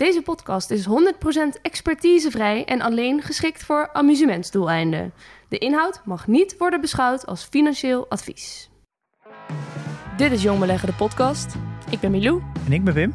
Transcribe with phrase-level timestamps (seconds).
[0.00, 0.90] Deze podcast is 100%
[1.62, 5.12] expertisevrij en alleen geschikt voor amusementsdoeleinden.
[5.48, 8.70] De inhoud mag niet worden beschouwd als financieel advies.
[10.16, 11.54] Dit is Jong Beleggen, de podcast.
[11.90, 12.42] Ik ben Milou.
[12.66, 13.14] En ik ben Wim.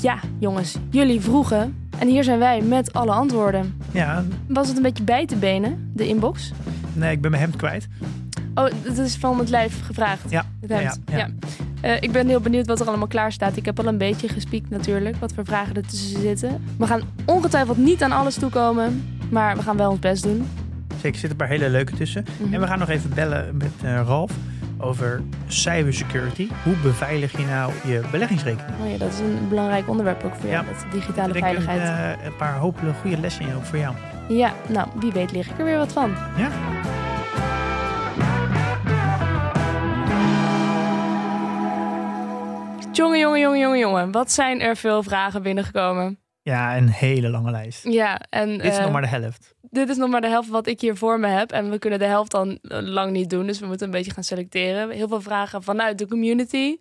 [0.00, 1.88] Ja, jongens, jullie vroegen.
[1.98, 3.80] En hier zijn wij met alle antwoorden.
[3.92, 6.52] Ja, Was het een beetje bij te benen, de inbox?
[6.94, 7.88] nee, ik ben mijn hemd kwijt.
[8.54, 10.30] Oh, dat is van het lijf gevraagd.
[10.30, 11.00] Ja, Het hemd.
[11.06, 11.28] ja, ja.
[11.80, 13.56] Eh, ik ben heel benieuwd wat er allemaal klaar staat.
[13.56, 16.64] Ik heb al een beetje gespiekt natuurlijk, wat voor vragen er tussen zitten.
[16.78, 20.48] We gaan ongetwijfeld niet aan alles toekomen, maar we gaan wel ons best doen.
[20.92, 22.24] Zeker, er zitten een paar hele leuke tussen.
[22.42, 22.54] Mhm.
[22.54, 24.30] En we gaan nog even bellen met eh, Ralf
[24.80, 26.48] over cybersecurity.
[26.64, 28.74] Hoe beveilig je nou je beleggingsrekening?
[28.84, 30.72] Oh ja, dat is een belangrijk onderwerp ook voor jou, Ja.
[30.72, 32.18] dat digitale Ik denk een, veiligheid.
[32.18, 33.94] eh, een paar hopelijk goede lessen in ook voor jou.
[34.28, 36.10] Ja, nou, wie weet lig ik er weer wat van.
[36.36, 36.48] Ja?
[42.98, 44.12] Jongen, jongen, jongen, jongen, jongen.
[44.12, 46.18] Wat zijn er veel vragen binnengekomen.
[46.42, 47.84] Ja, een hele lange lijst.
[47.84, 49.54] Ja, en Dit is eh, nog maar de helft.
[49.60, 51.52] dit is nog maar de helft wat ik hier voor me heb.
[51.52, 53.46] En we kunnen de helft dan eh, lang niet doen.
[53.46, 54.90] Dus we moeten een beetje gaan selecteren.
[54.90, 56.76] Heel veel vragen vanuit de community.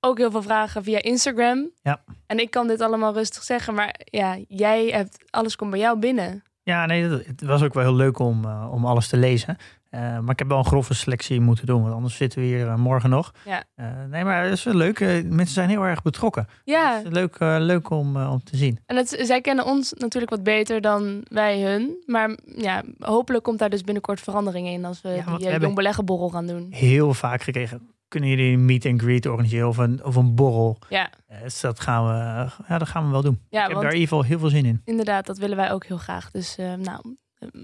[0.00, 1.70] Ook heel veel vragen via Instagram.
[1.82, 2.02] Ja.
[2.26, 3.74] En ik kan dit allemaal rustig zeggen.
[3.74, 5.24] Maar ja, jij hebt...
[5.30, 6.42] Alles komt bij jou binnen.
[6.62, 9.56] Ja, nee, het was ook wel heel leuk om, eh, om alles te lezen.
[9.90, 12.68] Eh, maar ik heb wel een grove selectie moeten doen, want anders zitten we hier
[12.68, 13.32] eh, morgen nog.
[13.44, 13.64] Ja.
[13.74, 15.00] Eh, nee, maar het is wel leuk.
[15.24, 16.46] Mensen zijn heel erg betrokken.
[16.64, 18.78] Ja, Het is leuk, leuk om, om te zien.
[18.86, 22.02] En het, zij kennen ons natuurlijk wat beter dan wij hun.
[22.06, 26.28] Maar ja, hopelijk komt daar dus binnenkort verandering in als we Ja, die jong beleggenborrel
[26.28, 26.66] gaan doen.
[26.70, 27.88] Heel vaak gekregen.
[28.08, 30.78] Kunnen jullie een meet and greet organiseren of een, of een borrel?
[30.88, 31.10] Ja,
[31.42, 33.40] dus dat gaan, we, ja, dat gaan we wel doen.
[33.48, 34.80] ja ik heb daar in ieder geval heel veel zin in.
[34.84, 36.30] inderdaad, dat willen wij ook heel graag.
[36.30, 37.16] Dus nou,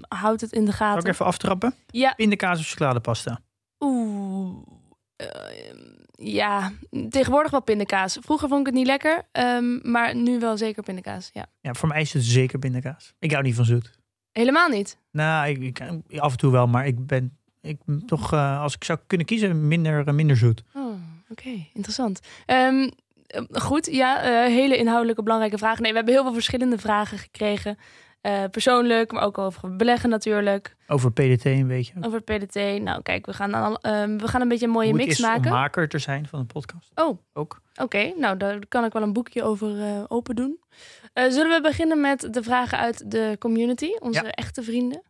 [0.08, 1.10] houd het in de Zal ik gaten.
[1.10, 1.74] even aftrappen?
[1.86, 3.40] Ja, Pindakaas of chocoladepasta?
[3.78, 4.56] oeh.
[5.16, 5.26] eh,
[6.12, 6.72] ja,
[7.10, 8.18] tegenwoordig wel pindakaas.
[8.20, 11.30] Vroeger vond ik het niet lekker, ehm, maar nu wel zeker pindakaas.
[11.32, 11.46] Ja.
[11.60, 13.14] Ja, voor mij is het zeker pindakaas.
[13.18, 13.98] Ik hou niet van zoet.
[14.32, 14.98] Helemaal niet.
[15.10, 18.84] Nou, ik, ik- af en toe wel, maar ik ben ik, toch, eh, als ik
[18.84, 20.62] zou kunnen kiezen, minder, minder zoet.
[20.74, 20.92] Oh,
[21.28, 22.20] oké, interessant.
[22.46, 22.90] Ehm,
[23.26, 25.82] eh, goed, ja, eh, hele inhoudelijke belangrijke vragen.
[25.82, 27.78] Nee, we hebben heel veel verschillende vragen gekregen.
[28.26, 30.76] Eh, persoonlijk, maar ook over beleggen natuurlijk.
[30.86, 31.92] Over PDT een beetje.
[32.00, 32.54] Over PDT.
[32.82, 35.50] Nou, kijk, we gaan, dan, ehm, we gaan een beetje een mooie mix maken.
[35.50, 36.90] om maker te zijn van de podcast.
[36.94, 37.60] Oh, Ook.
[37.74, 38.12] oké.
[38.16, 40.60] Nou, daar kan ik wel een boekje over eh, open doen.
[41.12, 43.90] Eh, zullen we beginnen met de vragen uit de community?
[43.98, 44.30] Onze Ja.
[44.30, 45.02] echte vrienden.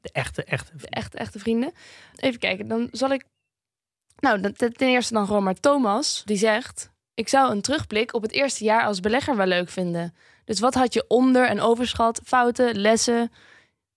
[0.00, 0.72] De echte, echte.
[0.76, 1.72] De echte, echte vrienden.
[2.16, 3.24] Even kijken, dan zal ik...
[4.18, 6.22] Nou, ten eerste dan gewoon maar Thomas.
[6.24, 6.90] Die zegt...
[7.14, 10.14] Ik zou een terugblik op het eerste jaar als belegger wel leuk vinden.
[10.50, 13.30] Dus wat had je onder- en overschat, fouten, lessen,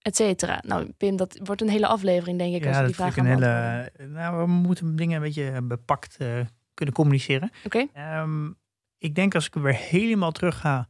[0.01, 0.61] et cetera?
[0.65, 3.17] Nou, Pim, dat wordt een hele aflevering, denk ik, als Ja, we dat die vraag
[3.17, 3.45] een gaan hele...
[3.45, 4.11] beantwoorden.
[4.11, 6.27] Nou, we moeten dingen een beetje bepakt eh,
[6.73, 7.51] kunnen communiceren.
[7.65, 8.51] Oké, Ehm,
[8.97, 10.87] ik denk als ik weer helemaal terug ga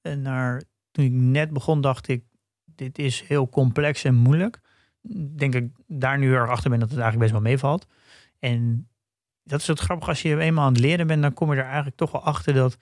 [0.00, 2.24] eh, naar toen ik net begon, dacht ik,
[2.64, 4.60] dit is heel complex en moeilijk.
[5.36, 7.86] Denk ik daar nu erg achter ben dat het eigenlijk best wel meevalt.
[8.38, 8.88] En
[9.42, 11.64] dat is het grappig, als je eenmaal aan het leren bent, dan kom je er
[11.66, 12.78] eigenlijk toch wel achter dat,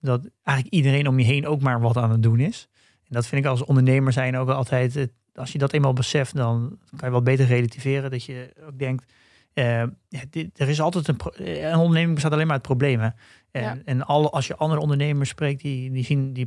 [0.00, 2.68] dat eigenlijk iedereen om je heen ook maar wat aan het doen is.
[3.08, 6.78] En dat vind ik als ondernemer zijn ook altijd, als je dat eenmaal beseft, dan
[6.96, 8.10] kan je wel beter relativeren.
[8.10, 9.12] Dat je ook denkt,
[9.52, 9.82] eh,
[10.30, 13.14] dit, er is altijd een, eh, een onderneming bestaat alleen maar uit problemen.
[13.50, 13.78] En, Ja.
[13.84, 16.46] en alle, als je andere ondernemers spreekt, die, die, zien, die,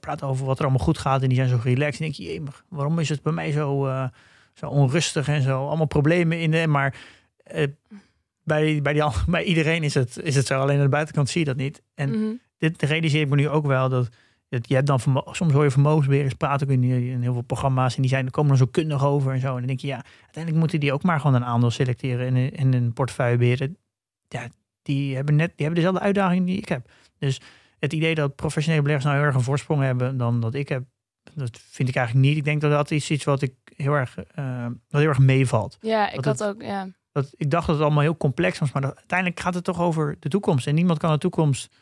[0.00, 2.00] praten over wat er allemaal goed gaat en die zijn zo relaxed.
[2.00, 4.08] En denk je, jemig, waarom is het bij mij zo, eh,
[4.54, 5.66] zo onrustig en zo?
[5.66, 6.94] Allemaal problemen in de, maar
[8.44, 10.60] bij, bij, die, bij iedereen is het, is het zo.
[10.60, 11.82] Alleen aan de buitenkant zie je dat niet.
[11.94, 12.32] En Mhm.
[12.70, 14.08] Dit realiseer ik me nu ook wel dat,
[14.48, 15.00] dat je hebt dan
[15.30, 18.30] soms hoor je vermogensbeheerders praten ook in, in heel veel programma's en die zijn er
[18.30, 19.48] komen er zo kundig over en zo.
[19.52, 22.36] En dan denk je ja, uiteindelijk moeten die ook maar gewoon een aandeel selecteren en
[22.36, 23.76] in, in een portefeuille beheren.
[24.28, 24.48] Ja,
[24.82, 26.90] die hebben net die hebben dezelfde uitdaging die ik heb.
[27.18, 27.40] Dus
[27.78, 30.84] het idee dat professionele beleggers nou heel erg een voorsprong hebben dan dat ik heb,
[31.34, 32.36] dat vind ik eigenlijk niet.
[32.36, 35.78] Ik denk dat dat is iets wat ik heel erg, eh, wat heel erg meevalt.
[35.80, 36.88] Ja, ik Dat had het- ook, ja.
[37.12, 39.80] Dat, ik dacht dat het allemaal heel complex was, maar dat- uiteindelijk gaat het toch
[39.80, 40.66] over de toekomst.
[40.66, 41.74] En niemand kan de toekomst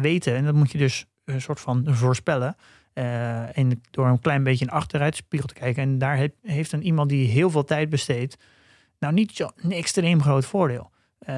[0.00, 0.34] weten.
[0.34, 2.56] En dat moet je dus een soort van voorspellen.
[2.92, 5.82] Eh, en door een klein beetje een achteruitspiegel te kijken.
[5.82, 8.36] En daar heeft, heeft een iemand die heel veel tijd besteedt,
[8.98, 10.90] nou niet zo een extreem groot voordeel.
[11.18, 11.34] Eh,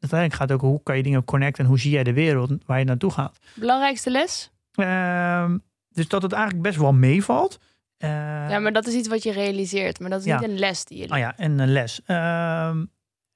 [0.00, 2.52] uiteindelijk gaat het ook hoe kan je dingen connecten en hoe zie jij de wereld
[2.66, 3.38] waar je naartoe gaat.
[3.54, 4.50] Belangrijkste les?
[4.72, 5.58] Ehm,
[5.88, 7.58] dus dat het eigenlijk best wel meevalt.
[7.98, 10.00] Ja, maar dat is iets wat je realiseert.
[10.00, 10.40] Maar dat is Ja.
[10.40, 11.20] niet een les die je Oh leert.
[11.22, 12.00] ja, en een les.
[12.06, 12.84] Ehm,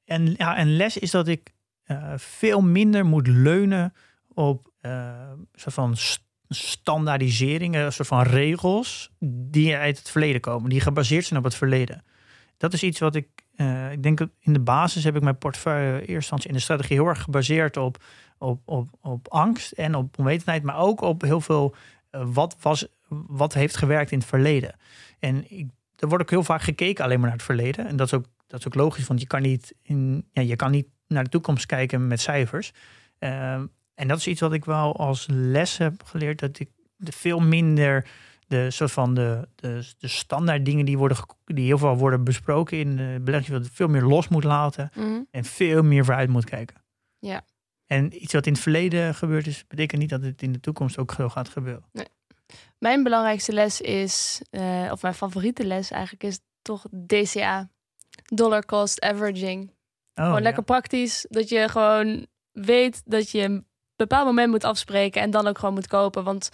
[0.05, 1.52] en ja, een les is dat ik
[1.93, 3.94] eh, veel minder moet leunen
[4.29, 9.11] op een soort van st- standaardiseringen, soort van regels
[9.50, 12.05] die uit het verleden komen, die gebaseerd zijn op het verleden.
[12.56, 16.06] Dat is iets wat ik, eh, ik denk in de basis heb ik mijn portefeuille
[16.06, 18.05] eerst in de strategie heel erg gebaseerd op,
[18.39, 21.75] op, op, op angst en op onwetendheid, maar ook op heel veel
[22.11, 24.75] wat, was, wat heeft gewerkt in het verleden.
[25.19, 27.87] En ik, er wordt ook heel vaak gekeken alleen maar naar het verleden.
[27.87, 30.56] En dat is ook, dat is ook logisch, want je kan niet, in, ja, je
[30.56, 32.73] kan niet naar de toekomst kijken met cijfers.
[33.19, 37.12] Ehm, en dat is iets wat ik wel als les heb geleerd, dat ik de
[37.12, 38.06] veel minder
[38.47, 42.79] de soort van de, de, de standaard dingen die, worden, die heel veel worden besproken
[42.79, 45.20] in de belegging, veel meer los moet laten Mhm.
[45.31, 46.82] en veel meer vooruit moet kijken.
[47.19, 47.44] Ja.
[47.87, 50.99] En iets wat in het verleden gebeurd is, betekent niet dat het in de toekomst
[50.99, 51.85] ook zo gaat gebeuren.
[52.79, 57.70] Mijn belangrijkste les is, eh, of mijn favoriete les eigenlijk, is toch DCA.
[58.25, 59.70] Dollar Cost Averaging.
[60.14, 60.43] Oh, gewoon ja.
[60.43, 61.26] lekker praktisch.
[61.29, 63.67] Dat je gewoon weet dat je een
[63.97, 66.25] bepaald moment moet afspreken en dan ook gewoon moet kopen.
[66.25, 66.49] Want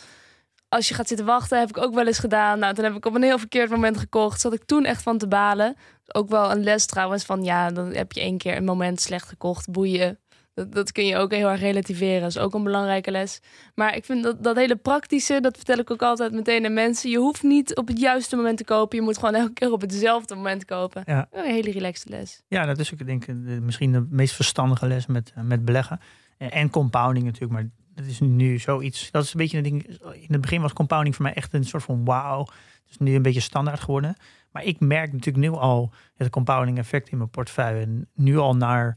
[0.69, 2.59] als je gaat zitten wachten, heb ik ook wel eens gedaan.
[2.59, 4.41] Nou, toen heb ik op een heel verkeerd moment gekocht.
[4.41, 5.77] Zat ik toen echt van te balen.
[6.07, 9.29] Ook wel een les trouwens van ja, dan heb je één keer een moment slecht
[9.29, 9.71] gekocht.
[9.71, 10.19] Boeien.
[10.59, 12.21] Dat, dat kun je ook heel erg relativeren.
[12.21, 13.41] Dat is ook een belangrijke les.
[13.75, 17.11] Maar ik vind dat, dat hele praktische, dat vertel ik ook altijd meteen aan mensen.
[17.11, 18.99] Je hoeft niet op het juiste moment te kopen.
[18.99, 21.03] Je moet gewoon elke keer op hetzelfde moment kopen.
[21.07, 21.29] Ja.
[21.33, 22.43] Een hele relaxte les.
[22.49, 25.65] Ja, dat is ook denk ik de- misschien de meest verstandige les met, eh, met
[25.65, 26.01] beleggen.
[26.39, 29.11] En, en compounding natuurlijk, maar dat is nu zoiets.
[29.11, 29.87] Dat is een beetje een ding.
[30.15, 32.41] In het begin was compounding voor mij echt een soort van wauw.
[32.41, 34.17] Het is nu een beetje standaard geworden.
[34.53, 37.81] Maar ik merk natuurlijk nu al het compounding effect in mijn portefeuille.
[37.81, 38.97] En nu al naar,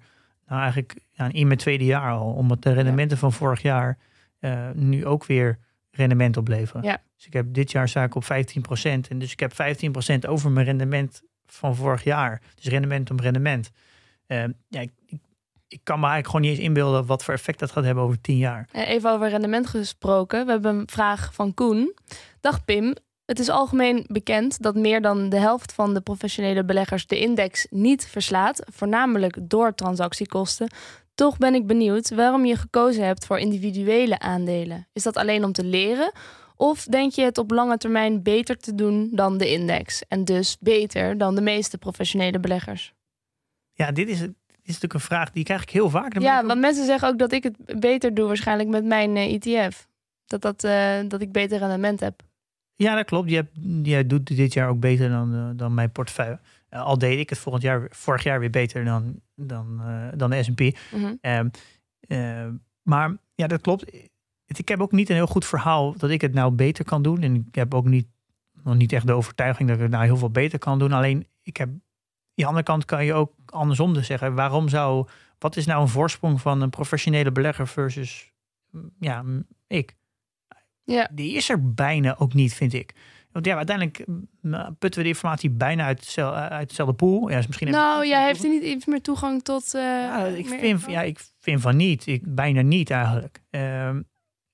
[0.51, 2.33] naar eigenlijk ja, in mijn tweede jaar al.
[2.33, 3.97] Omdat de rendementen van vorig jaar
[4.39, 5.59] eh, nu ook weer
[5.91, 6.83] rendement opleveren.
[6.83, 7.01] Ja.
[7.15, 8.27] Dus ik heb dit jaar sta ik op 15%.
[8.83, 12.41] En dus ik heb 15% over mijn rendement van vorig jaar.
[12.55, 13.71] Dus rendement op rendement.
[14.27, 15.19] Eh, ja, ik, ik,
[15.67, 18.21] ik kan me eigenlijk gewoon niet eens inbeelden wat voor effect dat gaat hebben over
[18.21, 18.67] 10 jaar.
[18.71, 20.45] Eh, Even over rendement gesproken.
[20.45, 21.95] We hebben een vraag van Koen.
[22.39, 22.95] Dag Pim.
[23.31, 27.67] Het is algemeen bekend dat meer dan de helft van de professionele beleggers de index
[27.69, 30.71] niet verslaat, voornamelijk door transactiekosten.
[31.15, 34.87] Toch ben ik benieuwd waarom je gekozen hebt voor individuele aandelen.
[34.93, 36.11] Is dat alleen om te leren?
[36.55, 40.03] Of denk je het op lange termijn beter te doen dan de index?
[40.07, 42.93] En dus beter dan de meeste professionele beleggers?
[43.73, 46.13] Ja, dit is, dit is natuurlijk een vraag die krijg ik heel vaak.
[46.13, 49.15] Dan Ja, ook- want mensen zeggen ook dat ik het beter doe waarschijnlijk met mijn
[49.15, 49.87] eh, ETF.
[50.25, 52.29] Dat, dat, eh, dat ik beter rendement heb.
[52.81, 53.29] Ja dat klopt.
[53.29, 53.57] Je, hebt,
[53.87, 56.39] je doet dit jaar ook beter dan, eh, dan mijn portefeuille.
[56.71, 60.29] Eh, al deed ik het volgend jaar, vorig jaar weer beter dan, dan, eh, dan
[60.29, 60.59] de S&P.
[60.91, 61.15] Mhm.
[61.21, 61.47] Ehm,
[61.99, 62.47] eh,
[62.81, 63.93] maar ja, dat klopt.
[64.45, 67.21] Ik heb ook niet een heel goed verhaal dat ik het nou beter kan doen.
[67.21, 68.07] En ik heb ook niet,
[68.63, 70.91] nog niet echt de overtuiging dat ik het nou heel veel beter kan doen.
[70.91, 71.81] Alleen, ik heb, aan
[72.33, 74.33] de andere kant kan je ook andersom dus zeggen.
[74.33, 75.07] Waarom zou,
[75.37, 78.33] wat is nou een voorsprong van een professionele belegger versus
[78.69, 79.95] mm, ja, mm, ik?
[80.91, 81.09] Ja.
[81.11, 82.93] Die is er bijna ook niet, vind ik.
[83.31, 87.29] Want ja, uiteindelijk mm, putten we de informatie bijna uit, hetzel- uit hetzelfde pool.
[87.29, 89.73] Ja, is misschien even- Nou, jij heeft er niet iets meer toegang tot.
[89.73, 90.91] eh, ja, ik, vind, info?
[90.91, 92.07] ja, ik vind van niet.
[92.07, 93.41] Ik, bijna niet eigenlijk.
[93.49, 94.01] Ehm,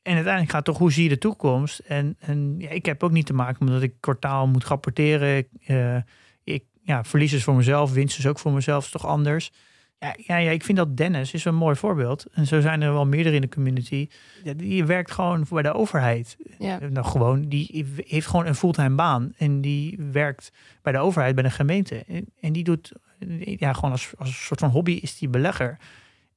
[0.02, 1.80] en uiteindelijk gaat het toch hoe zie je de toekomst.
[1.80, 5.48] En, en ja, ik heb ook niet te maken omdat ik kwartaal moet rapporteren.
[5.66, 5.98] Eh,
[6.44, 9.52] ik, ja, verlies is voor mezelf, winst is ook voor mezelf, is toch anders.
[10.00, 12.26] Ja, ja, ja, ik vind dat Dennis is een mooi voorbeeld.
[12.32, 14.08] En zo zijn er wel meerdere in de community.
[14.44, 16.38] Ja, die werkt gewoon bij de overheid.
[16.60, 16.80] Ja.
[16.80, 19.34] Nou, gewoon, die heeft gewoon een fulltime baan.
[19.38, 20.52] En die werkt
[20.82, 22.04] bij de overheid, bij de gemeente.
[22.08, 22.92] En, en die doet,
[23.40, 25.78] ja, gewoon als, als een soort van hobby is die belegger.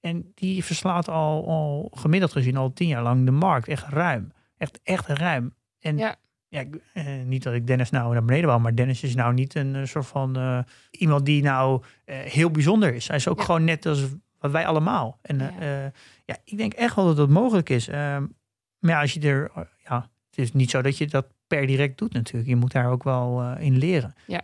[0.00, 3.68] En die verslaat al, al gemiddeld gezien al tien jaar lang de markt.
[3.68, 4.32] Echt ruim.
[4.56, 5.54] Echt, echt ruim.
[5.80, 6.16] En Ja.
[6.50, 9.34] Ja, ik- eh, niet dat ik Dennis nou naar beneden wou, maar Dennis is nou
[9.34, 10.58] niet een eh, soort van eh,
[10.90, 13.08] iemand die nou heel bijzonder is.
[13.08, 13.44] Hij is ook Ja.
[13.44, 14.04] gewoon net als
[14.38, 15.18] wat wij allemaal.
[15.22, 15.92] En Ja.
[16.24, 16.36] ja.
[16.44, 17.88] ik denk echt wel dat dat mogelijk is.
[17.88, 19.50] Maar ja, als je er,
[19.84, 22.48] ja, het is niet zo dat je dat per direct doet natuurlijk.
[22.50, 24.14] Je moet daar ook wel in leren.
[24.26, 24.40] Ja.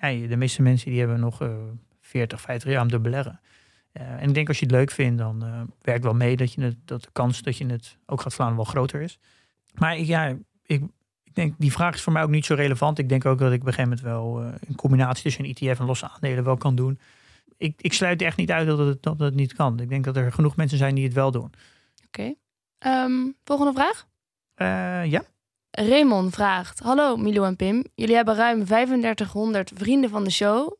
[0.00, 1.54] Ja, de meeste mensen die hebben nog eh
[2.00, 3.40] 40, 50 jaar om te beleggen.
[3.92, 5.44] En ik denk als je het leuk vindt, dan
[5.82, 8.56] werkt wel mee dat, je het, dat de kans dat je het ook gaat slaan
[8.56, 9.18] wel groter is.
[9.74, 10.82] Maar ik, ja, ik
[11.38, 12.98] denk, die vraag is voor mij ook niet zo relevant.
[12.98, 15.54] Ik denk ook dat ik op een gegeven moment wel eh, een combinatie tussen een
[15.54, 16.98] ETF en losse aandelen wel kan doen.
[17.56, 19.80] Ik, ik sluit echt niet uit dat het, dat het niet kan.
[19.80, 21.52] Ik denk dat er genoeg mensen zijn die het wel doen.
[22.06, 22.34] Oké.
[22.78, 23.12] Ehm,
[23.44, 24.06] volgende vraag.
[24.54, 25.22] Eh, ja.
[25.70, 27.84] Raymond vraagt: Hallo Milo en Pim.
[27.94, 30.76] Jullie hebben ruim 3500 vrienden van de show.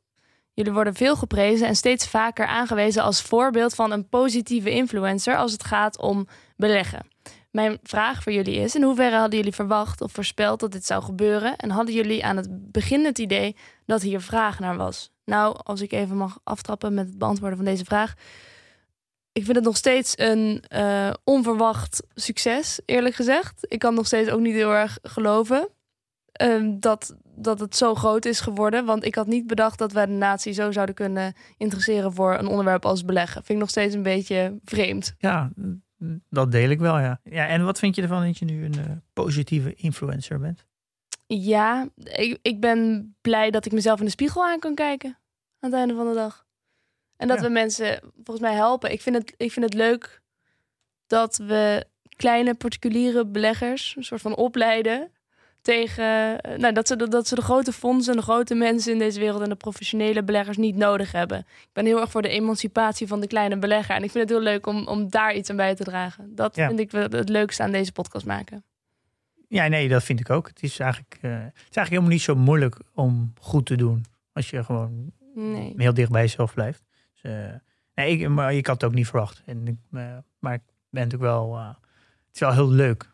[0.52, 5.52] Jullie worden veel geprezen en steeds vaker aangewezen als voorbeeld van een positieve influencer als
[5.52, 7.06] het gaat om beleggen.
[7.50, 11.02] Mijn vraag voor jullie is: in hoeverre hadden jullie verwacht of voorspeld dat dit zou
[11.02, 11.56] gebeuren?
[11.56, 15.10] En hadden jullie aan het begin het idee dat hier vraag naar was?
[15.24, 18.14] Nou, als ik even mag aftrappen met het beantwoorden van deze vraag.
[19.32, 23.66] Ik vind het nog steeds een uh, onverwacht succes, eerlijk gezegd.
[23.68, 25.68] Ik kan nog steeds ook niet heel erg geloven
[26.42, 28.84] uh, dat, dat het zo groot is geworden.
[28.84, 32.46] Want ik had niet bedacht dat wij de natie zo zouden kunnen interesseren voor een
[32.46, 33.44] onderwerp als beleggen.
[33.44, 35.14] Vind ik nog steeds een beetje vreemd.
[35.18, 35.50] Ja,
[36.28, 37.20] dat deel ik wel, ja.
[37.24, 40.66] ja en wat vind je ervan dat je nu een uh, positieve influencer bent?
[41.26, 45.18] Ja, ik, ik ben blij dat ik mezelf in de spiegel aan kan kijken
[45.60, 46.46] aan het einde van de dag.
[47.16, 47.42] En dat ja.
[47.42, 48.92] we mensen volgens mij helpen.
[48.92, 50.22] Ik vind, het, ik vind het leuk
[51.06, 51.86] dat we
[52.16, 55.12] kleine particuliere beleggers een soort van opleiden
[55.62, 58.98] tegen eh, nou, dat, ze, dat ze de grote fondsen en de grote mensen in
[58.98, 61.38] deze wereld en de professionele beleggers niet nodig hebben.
[61.38, 63.94] Ik ben heel erg voor de emancipatie van de kleine belegger.
[63.94, 66.34] En ik vind het heel leuk om, om daar iets aan bij te dragen.
[66.34, 66.66] Dat ja.
[66.66, 68.64] vind ik het leukste aan deze podcast maken.
[69.48, 70.46] Ja, nee, dat vind ik ook.
[70.46, 74.04] Het is eigenlijk, uh, het is eigenlijk helemaal niet zo moeilijk om goed te doen.
[74.32, 75.72] Als je gewoon nee.
[75.76, 76.84] heel dicht bij jezelf blijft.
[77.12, 77.54] Dus, uh,
[77.94, 79.42] nee, ik, maar ik had het ook niet verwacht.
[79.46, 81.58] En, uh, maar ik ben natuurlijk wel.
[81.58, 81.76] het
[82.32, 83.10] is wel heel leuk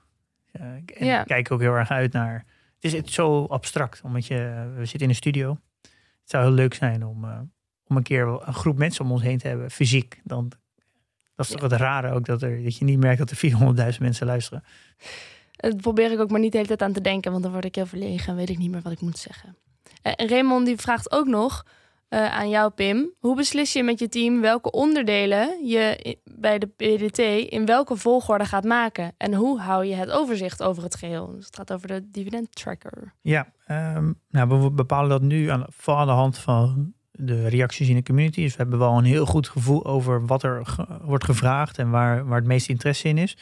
[0.60, 1.20] en ja.
[1.20, 2.44] ik kijk ook heel erg uit naar.
[2.74, 5.58] Het is, het zo abstract, omdat je, we zitten in een studio.
[5.80, 7.40] Het zou heel leuk zijn om, uh,
[7.86, 10.20] om een keer een groep mensen om ons heen te hebben, fysiek.
[10.24, 10.52] Dan,
[11.34, 13.36] dat is toch het rare ook, dat, er, dat je niet merkt dat er
[13.92, 14.64] 400.000 mensen luisteren.
[15.50, 17.64] Dat probeer ik ook maar niet de hele tijd aan te denken, want dan word
[17.64, 19.56] ik heel verlegen en weet ik niet meer wat ik moet zeggen.
[20.02, 21.66] En Raymond die vraagt ook nog,
[22.10, 23.12] uh, aan jou, Pim.
[23.18, 27.18] Hoe beslis je met je team welke onderdelen je bij de PDT
[27.52, 29.14] in welke volgorde gaat maken?
[29.16, 31.32] En hoe hou je het overzicht over het geheel?
[31.34, 33.14] Dus het gaat over de dividend tracker.
[33.20, 37.88] Ja, um, nou, we bepalen dat nu aan, vooral aan de hand van de reacties
[37.88, 38.40] in de community.
[38.40, 42.26] Dus we hebben wel een heel goed gevoel over wat er wordt gevraagd en waar,
[42.26, 43.36] waar het meeste interesse in is.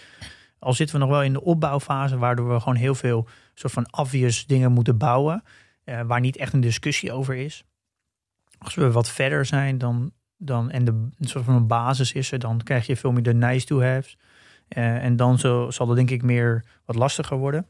[0.58, 3.86] Al zitten we nog wel in de opbouwfase, waardoor we gewoon heel veel soort van
[3.90, 5.42] obvious dingen moeten bouwen.
[5.84, 7.64] Uh, waar niet echt een discussie over is
[8.64, 12.32] als we wat verder zijn dan, dan en de een soort van een basis is
[12.32, 14.18] er, dan krijg je veel meer de nice to haves.
[14.76, 17.66] Uh, en dan zo, zal dat denk ik meer wat lastiger worden.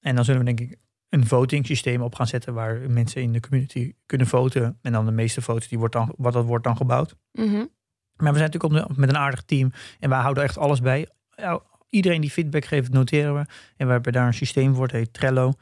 [0.00, 0.78] En dan zullen we denk ik
[1.08, 4.78] een voting systeem op gaan zetten waar mensen in de community kunnen voten.
[4.82, 7.16] En dan de meeste votes, die wordt dan, wat dat wordt dan gebouwd.
[7.32, 7.68] Mm -hmm.
[8.16, 11.08] Maar we zijn natuurlijk op met een aardig team en wij houden echt alles bij.
[11.88, 13.46] Iedereen die feedback geeft, noteren we.
[13.76, 15.52] En we hebben daar een systeem voor, het heet Trello.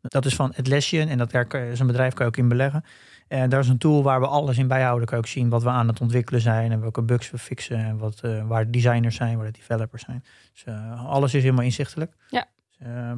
[0.00, 2.84] Dat is van Atlassian en dat is een bedrijf kan je ook in beleggen.
[3.28, 5.06] En daar is een tool waar we alles in bijhouden.
[5.06, 7.78] Kan je ook zien wat we aan het ontwikkelen zijn en welke bugs we fixen
[7.78, 10.24] en wat, uh, waar designers zijn, waar de developers zijn.
[10.52, 12.14] Dus uh, alles is helemaal inzichtelijk.
[12.28, 12.48] Ja.
[12.68, 13.12] Dus, uh,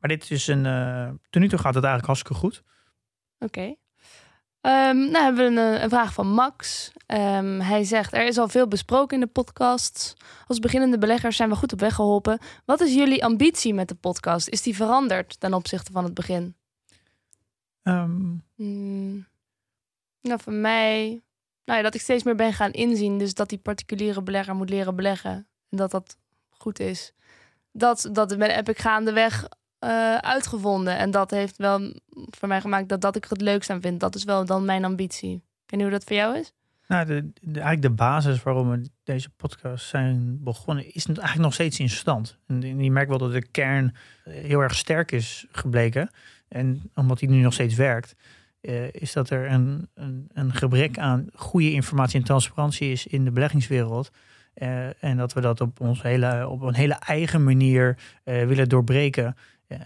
[0.00, 0.62] maar dit is een.
[1.30, 2.62] ten nu toe gaat het eigenlijk hartstikke goed.
[3.38, 3.58] Oké.
[3.58, 3.78] Okay.
[4.90, 6.92] Um, nou hebben we een, een, vraag van Max.
[7.06, 10.16] Um, hij zegt: Er is al veel besproken in de podcast.
[10.46, 12.38] Als beginnende beleggers zijn we goed op weg geholpen.
[12.64, 14.48] Wat is jullie ambitie met de podcast?
[14.48, 16.56] Is die veranderd ten opzichte van het begin?
[17.82, 18.42] Um.
[20.28, 21.22] Nou, voor mij,
[21.64, 23.18] nou dat ik steeds meer ben gaan inzien.
[23.18, 25.46] Dus dat die particuliere belegger moet leren beleggen.
[25.70, 26.16] En dat dat
[26.50, 27.12] goed is.
[27.72, 29.48] Dat, dat heb ik gaandeweg
[29.80, 30.98] uh, uitgevonden.
[30.98, 32.00] En dat heeft wel
[32.30, 34.00] voor mij gemaakt dat, dat ik het leukst aan vind.
[34.00, 35.42] Dat is wel dan mijn ambitie.
[35.66, 36.52] Je hoe dat voor jou is?
[36.86, 41.78] Nou, de, eigenlijk de basis waarom we deze podcast zijn begonnen, is eigenlijk nog steeds
[41.78, 42.38] in stand.
[42.46, 46.10] En je merkt wel dat de kern heel erg sterk is gebleken.
[46.48, 48.14] En omdat die nu nog steeds werkt.
[48.68, 53.24] Uh, is dat er een, een, een, gebrek aan goede informatie en transparantie is in
[53.24, 54.10] de beleggingswereld.
[54.54, 58.68] Uh, en dat we dat op, ons hele, op een hele eigen manier uh, willen
[58.68, 59.36] doorbreken.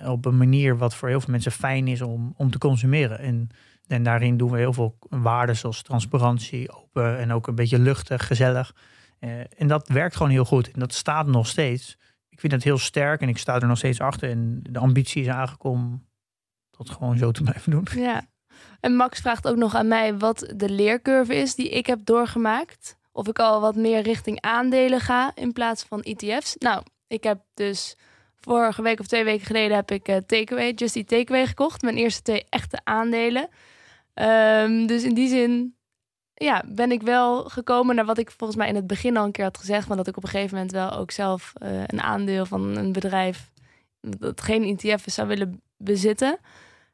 [0.04, 3.18] op een manier wat voor heel veel mensen fijn is om, om te consumeren.
[3.18, 3.48] En,
[3.86, 8.26] en daarin doen we heel veel waarden zoals transparantie, open en ook een beetje luchtig,
[8.26, 8.74] gezellig.
[9.56, 10.70] en dat werkt gewoon heel goed.
[10.70, 11.98] En dat staat nog steeds.
[12.28, 14.30] Ik vind het heel sterk en ik sta er nog steeds achter.
[14.30, 16.06] En de ambitie is om
[16.70, 17.86] dat gewoon zo te blijven doen.
[17.94, 18.26] Ja,
[18.80, 22.96] en Max vraagt ook nog aan mij wat de leercurve is die ik heb doorgemaakt.
[23.12, 26.56] Of ik al wat meer richting aandelen ga in plaats van ETF's.
[26.58, 27.96] Nou, ik heb dus
[28.36, 31.82] vorige week of twee weken geleden heb ik uh, Takeaway, Just Takeaway gekocht.
[31.82, 33.48] Mijn eerste twee echte aandelen.
[34.14, 35.76] Um, dus in die zin
[36.34, 39.32] ja, ben ik wel gekomen naar wat ik volgens mij in het begin al een
[39.32, 39.88] keer had gezegd.
[39.88, 42.92] Maar dat ik op een gegeven moment wel ook zelf uh, een aandeel van een
[42.92, 43.50] bedrijf
[44.00, 46.38] dat geen ETF is zou willen bezitten.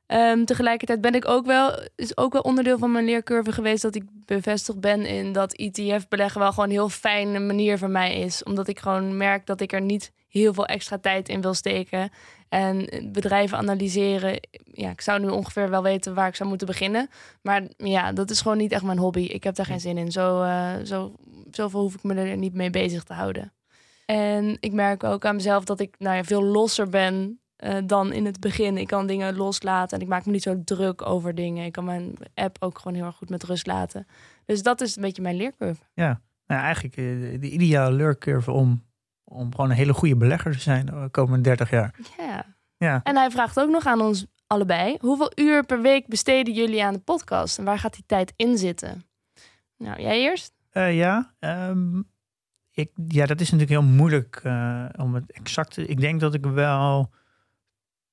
[0.07, 3.95] Um, tegelijkertijd ben ik ook wel, is ook wel onderdeel van mijn leercurve geweest dat
[3.95, 8.21] ik bevestigd ben in dat ETF beleggen wel gewoon een heel fijne manier voor mij
[8.21, 8.43] is.
[8.43, 12.11] Omdat ik gewoon merk dat ik er niet heel veel extra tijd in wil steken.
[12.49, 14.41] En bedrijven analyseren.
[14.73, 17.09] Ja, ik zou nu ongeveer wel weten waar ik zou moeten beginnen.
[17.43, 19.23] Maar ja, dat is gewoon niet echt mijn hobby.
[19.23, 20.13] Ik heb daar geen zin in.
[20.13, 21.13] Zo, uh, zo,
[21.51, 23.53] zoveel hoef ik me er niet mee bezig te houden.
[24.07, 28.13] En ik merk ook aan mezelf dat ik nou ja, veel losser ben eh, dan
[28.13, 28.79] in het begin.
[28.79, 31.65] Ik kan dingen loslaten en ik maak me niet zo druk over dingen.
[31.65, 34.07] Ik kan mijn app ook gewoon heel erg goed met rust laten.
[34.45, 35.83] Dus dat is een beetje mijn leercurve.
[35.95, 38.83] Ja, nou, eigenlijk eh, de, de ideale leercurve om,
[39.25, 41.95] om gewoon een hele goede belegger te zijn de komende 30 jaar.
[42.19, 42.45] Ja.
[42.77, 43.01] Ja.
[43.03, 46.95] En hij vraagt ook nog aan ons allebei: hoeveel uur per week besteden jullie aan
[46.95, 49.05] de podcast en waar gaat die tijd in zitten?
[49.77, 50.53] Nou, jij eerst?
[50.71, 52.03] Eh, ja, ehm,
[52.71, 54.43] ik, ja, dat is natuurlijk heel moeilijk
[54.97, 55.87] om het exact te...
[55.87, 57.11] Ik denk dat ik wel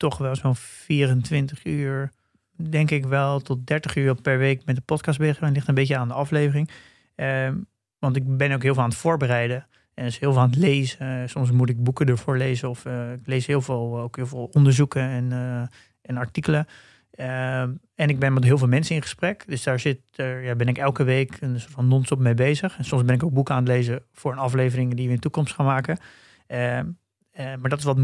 [0.01, 2.12] toch wel zo'n 24 uur,
[2.55, 5.51] denk ik wel tot 30 uur per week met de podcast bezig ben.
[5.51, 6.70] ligt een beetje aan de aflevering.
[7.15, 7.55] Ehm,
[8.00, 9.67] want ik ben ook heel veel aan het voorbereiden.
[9.93, 11.29] En is heel veel aan het lezen.
[11.29, 12.70] Soms moet ik boeken ervoor lezen.
[12.70, 15.62] Of eh, ik lees heel veel, ook heel veel onderzoeken en, eh,
[16.01, 16.65] en artikelen.
[17.12, 19.43] Ehm, en ik ben met heel veel mensen in gesprek.
[19.48, 22.77] Dus daar zit, ja, ben ik elke week een soort van non-stop mee bezig.
[22.77, 25.15] En soms ben ik ook boeken aan het lezen voor een aflevering die we in
[25.15, 25.98] de toekomst gaan maken.
[26.48, 26.86] Ehm,
[27.31, 27.98] eh, maar dat is wat,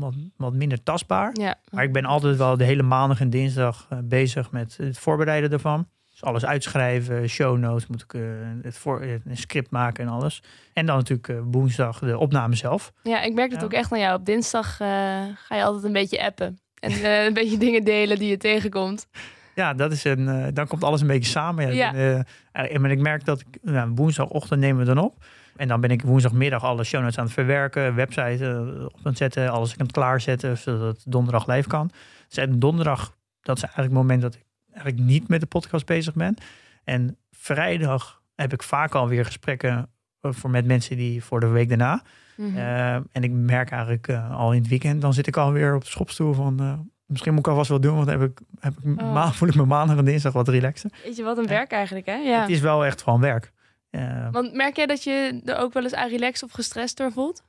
[0.00, 1.30] wat, wat minder tastbaar.
[1.32, 1.54] Ja.
[1.70, 5.52] Maar ik ben altijd wel de hele maandag en dinsdag eh, bezig met het voorbereiden
[5.52, 5.88] ervan.
[6.10, 8.20] Dus alles uitschrijven, show notes, moet ik eh,
[8.62, 10.42] het voor, eh, een script maken en alles.
[10.72, 12.92] En dan natuurlijk woensdag de opname zelf.
[13.02, 13.66] Ja, ik merk het Ja.
[13.66, 14.18] ook echt aan jou.
[14.18, 16.58] Op dinsdag ga je altijd een beetje appen.
[16.74, 19.08] En een beetje dingen delen die je tegenkomt.
[19.54, 21.74] Ja, dat is een, dan komt alles een beetje samen.
[21.74, 22.24] Ja, Ja.
[22.52, 25.14] En, ik merk dat ik nou, woensdagochtend nemen we dan op.
[25.60, 29.00] En dan ben ik woensdagmiddag alle show notes aan het verwerken, website eh, op aan
[29.02, 31.90] het zetten, alles aan het klaarzetten, zodat het donderdag live kan.
[32.28, 36.14] Dus donderdag, dat is eigenlijk het moment dat ik eigenlijk niet met de podcast bezig
[36.14, 36.36] ben.
[36.84, 39.88] En vrijdag heb ik vaak alweer gesprekken
[40.20, 42.02] eh, voor met mensen die voor de week daarna.
[42.36, 42.56] Mhm.
[42.56, 45.90] Eh, en ik merk eigenlijk al in het weekend, dan zit ik alweer op de
[45.90, 46.88] schopstoel van...
[47.06, 49.32] misschien moet ik alvast wat doen, want dan heb ik, heb ik Oh.
[49.32, 50.90] voel ik me maandag en dinsdag wat relaxer.
[51.04, 52.16] Weet je wat een werk eigenlijk, hè?
[52.16, 52.40] Ja.
[52.40, 53.52] Het is wel echt gewoon werk.
[53.90, 57.12] Eh, Want merk jij dat je er ook wel eens aan relaxed of gestrest door
[57.12, 57.42] voelt?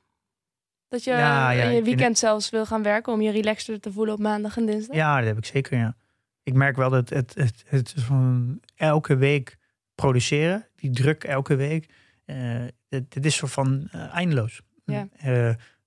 [0.88, 3.92] Dat je Ja, ja, in je weekend zelfs wil gaan werken om je relaxter te
[3.92, 4.96] voelen op maandag en dinsdag?
[4.96, 5.96] ja, dat heb ik zeker, ja.
[6.42, 9.58] Ik merk wel dat het, het, het is van elke week
[9.94, 11.88] produceren, die druk elke week,
[12.24, 14.60] eh het, het is soort van eh, eindeloos.
[14.84, 15.08] Ja.
[15.16, 15.32] Eh,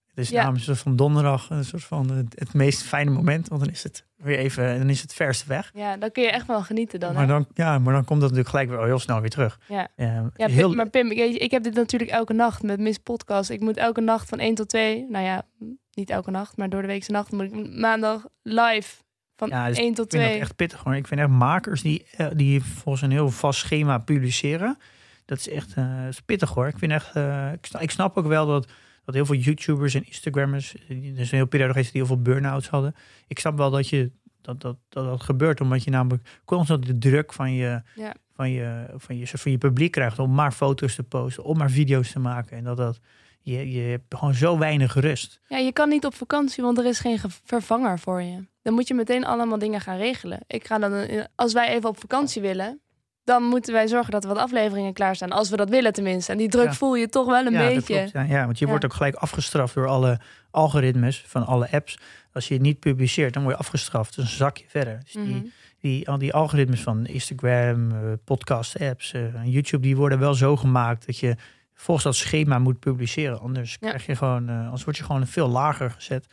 [0.07, 3.71] het is namens soort van donderdag een soort van het meest fijne moment, want dan
[3.71, 5.71] is het weer even, dan is het verste weg.
[5.73, 7.13] Ja, dan kun je echt wel genieten dan.
[7.13, 7.27] maar, hè?
[7.27, 9.59] dan, ja, maar dan komt dat natuurlijk gelijk weer heel snel weer terug.
[9.67, 9.87] Ja.
[9.95, 13.49] Ja, heel, Pim, maar Pim, ik, ik heb dit natuurlijk elke nacht met Miss Podcast.
[13.49, 15.45] Ik moet elke nacht van 1 tot 2, nou ja,
[15.93, 18.95] niet elke nacht, maar door de weekse nacht moet ik maandag live
[19.35, 20.33] van Ja, dus 1 tot ik vind 2.
[20.33, 20.95] dat echt pittig hoor.
[20.95, 24.77] Ik vind echt makers die, eh, die volgens een heel vast schema publiceren.
[25.25, 26.67] Dat is echt eh, is pittig hoor.
[26.67, 28.67] Ik vind echt, eh, ik, snap, ik snap ook wel dat,
[29.05, 32.21] dat heel veel YouTubers en Instagrammers, er is een heel periode geweest die heel veel
[32.21, 32.95] burn-outs hadden.
[33.27, 36.97] Ik snap wel dat je dat, dat, dat, dat gebeurt, omdat je namelijk constant de
[36.97, 38.15] druk van je, Ja.
[38.33, 41.69] van je, van je, van je publiek krijgt om maar foto's te posten, om maar
[41.71, 42.57] video's te maken.
[42.57, 42.99] En dat dat,
[43.41, 45.41] je, je hebt gewoon zo weinig rust.
[45.47, 48.45] Ja, je kan niet op vakantie, want er is geen ge- vervanger voor je.
[48.61, 50.39] Dan moet je meteen allemaal dingen gaan regelen.
[50.47, 52.79] Ik ga dan, eh, als wij even op vakantie willen,
[53.25, 55.31] dan moeten wij zorgen dat er wat afleveringen klaarstaan.
[55.31, 56.31] Als we dat willen tenminste.
[56.31, 56.73] En die druk Ja.
[56.73, 57.95] voel je toch wel een ja, dat beetje.
[57.95, 58.11] klopt.
[58.11, 60.19] Ja, ja, want je wordt ook gelijk afgestraft door alle
[60.51, 61.97] algoritmes van alle apps.
[62.33, 64.15] Als je het niet publiceert, dan word je afgestraft.
[64.15, 64.99] Dus een zakje verder.
[65.03, 65.45] Dus die, Mhm.
[65.79, 70.33] die, al die algoritmes van Instagram, eh, podcast apps, eh, en YouTube, die worden wel
[70.33, 71.35] zo gemaakt dat je
[71.73, 73.39] volgens dat schema moet publiceren.
[73.39, 76.25] Anders krijg je gewoon, eh, anders word je gewoon veel lager gezet.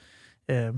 [0.44, 0.72] Eh, maar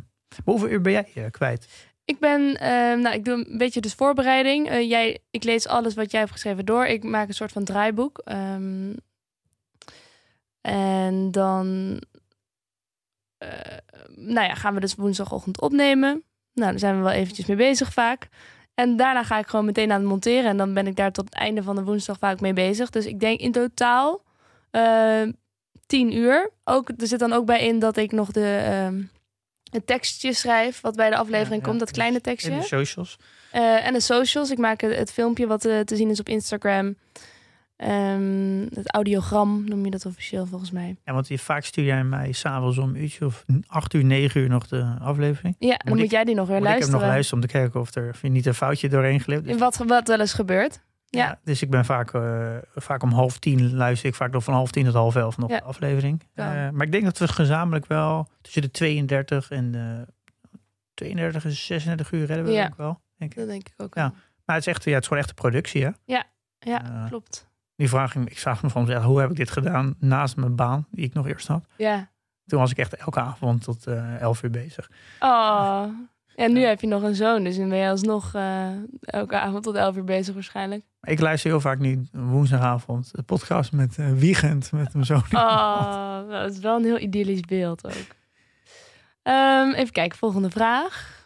[0.44, 1.68] hoeveel uur ben jij kwijt?
[2.04, 4.68] Ik ben, ehm, nou, ik doe een beetje dus voorbereiding.
[4.68, 6.86] Eh, jij, ik lees alles wat jij hebt geschreven door.
[6.86, 8.18] Ik maak een soort van draaiboek.
[8.18, 8.92] Ehm,
[10.60, 11.98] en dan,
[13.38, 13.48] eh,
[14.14, 16.24] nou ja, gaan we dus woensdagochtend opnemen.
[16.52, 18.28] Nou, daar zijn we wel eventjes mee bezig vaak.
[18.74, 20.50] En daarna ga ik gewoon meteen aan het monteren.
[20.50, 22.90] En dan ben ik daar tot het einde van de woensdag vaak mee bezig.
[22.90, 24.22] Dus ik denk in totaal
[24.70, 25.22] eh,
[25.86, 26.50] tien uur.
[26.64, 29.06] Ook, er zit dan ook bij in dat ik nog de,
[29.74, 30.80] het tekstje schrijf.
[30.80, 31.78] Wat bij de aflevering Ja, komt.
[31.80, 32.56] Dat kleine In tekstje.
[32.56, 33.16] de socials?
[33.50, 34.50] Eh, en de socials.
[34.50, 36.94] Ik maak het, het filmpje wat eh, te zien is op Instagram.
[37.76, 40.96] Ehm, het audiogram noem je dat officieel volgens mij.
[41.04, 44.40] Ja, want je, vaak stuur jij mij s'avonds om een uurtje of acht uur, negen
[44.40, 45.56] uur nog de aflevering.
[45.58, 47.00] Ja, dan Moet moet ik- jij die nog weer Moet ik luisteren.
[47.00, 49.56] nog luisteren om te kijken of er of er niet een foutje doorheen glipt.
[49.58, 50.80] Wat, wat wel eens gebeurt.
[51.16, 51.38] Ja.
[51.44, 54.70] dus ik ben vaak, eh, vaak om half tien luister ik vaak nog van half
[54.70, 55.58] tien tot half elf nog Ja.
[55.58, 56.22] de aflevering.
[56.34, 56.66] Ja.
[56.66, 60.06] Eh, maar ik denk dat we gezamenlijk wel tussen de 32 en de
[60.94, 62.66] 32 en 36 uur redden we Ja.
[62.66, 63.00] ook wel.
[63.16, 63.38] Denk ik.
[63.38, 64.00] Dat denk ik ook Ja.
[64.02, 64.10] wel.
[64.44, 65.90] Maar het is echt, ja, het is gewoon echt een productie, hè?
[66.04, 66.24] Ja,
[66.58, 67.48] Eh, klopt.
[67.76, 71.04] Die vraag, ik vraag me van hoe heb ik dit gedaan naast mijn baan, die
[71.04, 71.66] ik nog eerst had?
[71.76, 72.10] Ja.
[72.46, 73.86] Toen was ik echt elke avond tot
[74.18, 74.90] 11 uur bezig.
[75.20, 75.84] Oh,
[76.34, 78.68] En nu heb je nog een zoon, dus dan ben je alsnog eh,
[79.00, 80.84] elke avond tot elf uur bezig waarschijnlijk.
[81.00, 85.22] Ik luister heel vaak nu woensdagavond de podcast met eh Wiegend, met mijn zoon.
[85.32, 88.14] Oh, dat is wel een heel idyllisch beeld ook.
[89.22, 91.22] Ehm, even kijken, volgende vraag.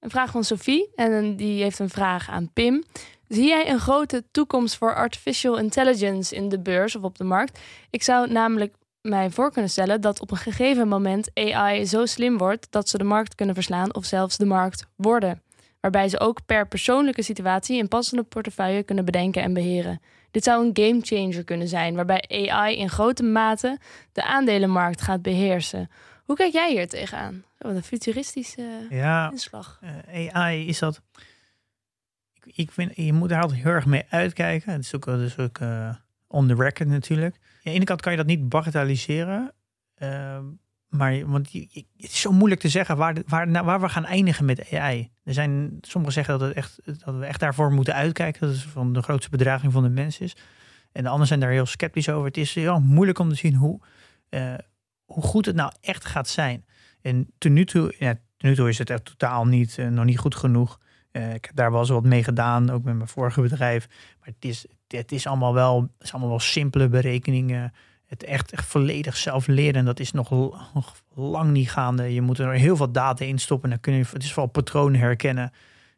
[0.00, 0.90] Een vraag van Sophie.
[0.94, 2.84] En die heeft een vraag aan Pim.
[3.28, 7.60] Zie jij een grote toekomst voor artificial intelligence in de beurs of op de markt?
[7.90, 12.38] Ik zou namelijk mij voor kunnen stellen dat op een gegeven moment AI zo slim
[12.38, 15.42] wordt dat ze de markt kunnen verslaan of zelfs de markt worden.
[15.80, 20.00] Waarbij ze ook per persoonlijke situatie een passende portefeuille kunnen bedenken en beheren.
[20.30, 23.78] Dit zou een gamechanger kunnen zijn, waarbij AI in grote mate
[24.12, 25.90] de aandelenmarkt gaat beheersen.
[26.24, 27.44] Hoe kijk jij hier tegenaan?
[27.58, 29.80] Zo, Wat een futuristische Ja, inslag.
[30.06, 31.00] eh, AI is dat.
[32.34, 34.72] Ik, ik vind, je moet daar altijd heel erg mee uitkijken.
[34.72, 35.94] Het is ook, is ook eh,
[36.26, 37.36] on the record natuurlijk.
[37.62, 39.52] De ene kant kan je dat niet bagatelliseren.
[39.94, 40.44] ehm,
[40.88, 44.44] maar want het is zo moeilijk te zeggen waar, waar, nou, waar we gaan eindigen
[44.44, 45.10] met AI.
[45.24, 48.40] Er zijn, sommigen zeggen dat, het echt, dat we echt daarvoor moeten uitkijken.
[48.40, 50.36] Dat het van de grootste bedreiging van de mens is.
[50.92, 52.26] En de anderen zijn daar heel sceptisch over.
[52.26, 53.80] Het is heel moeilijk om te zien hoe,
[54.28, 54.54] eh,
[55.04, 56.64] hoe goed het nou echt gaat zijn.
[57.00, 60.80] En tot nu toe is het echt totaal niet, eh, nog niet goed genoeg.
[61.10, 63.88] Eh, ik heb daar wel eens wat mee gedaan, ook met mijn vorige bedrijf.
[64.18, 64.66] Maar het is,
[64.96, 67.72] het is, allemaal, wel, is allemaal wel simpele berekeningen.
[68.06, 70.30] Het echt, echt volledig zelf leren, en dat is nog
[71.14, 72.14] lang niet gaande.
[72.14, 73.70] Je moet er heel veel data in stoppen.
[73.70, 75.52] Dan kun je, het is vooral patronen herkennen.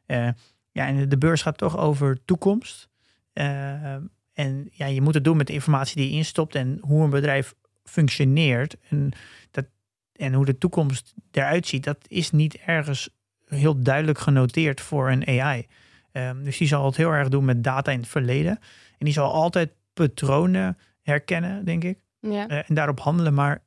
[0.06, 0.28] Eh,
[0.72, 2.88] ja, en de beurs gaat toch over toekomst.
[3.32, 3.94] Eh,
[4.32, 7.10] en ja, je moet het doen met de informatie die je instopt en hoe een
[7.10, 8.76] bedrijf functioneert.
[8.88, 9.12] En,
[9.50, 9.64] dat,
[10.12, 13.08] en hoe de toekomst eruit ziet, dat is niet ergens
[13.46, 15.66] heel duidelijk genoteerd voor een AI.
[16.12, 18.58] Ehm, dus die zal het heel erg doen met data in het verleden.
[18.98, 21.98] En die zal altijd patronen herkennen, denk ik.
[22.20, 22.48] Ja.
[22.48, 23.34] eh, en daarop handelen.
[23.34, 23.62] Maar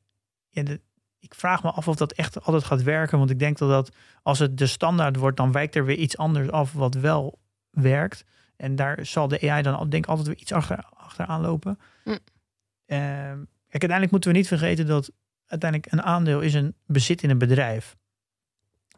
[0.48, 0.80] ja, de-
[1.18, 3.18] ik vraag me af of dat echt altijd gaat werken.
[3.18, 6.16] Want ik denk dat, dat als het de standaard wordt, dan wijkt er weer iets
[6.16, 7.38] anders af wat wel
[7.70, 8.24] werkt.
[8.56, 11.78] En daar zal de AI dan denk ik altijd weer iets achter, achteraan lopen.
[12.04, 12.10] Hm.
[12.10, 12.18] Ehm,
[13.68, 15.10] kijk, uiteindelijk moeten we niet vergeten dat
[15.46, 17.96] uiteindelijk een aandeel is een bezit in een bedrijf.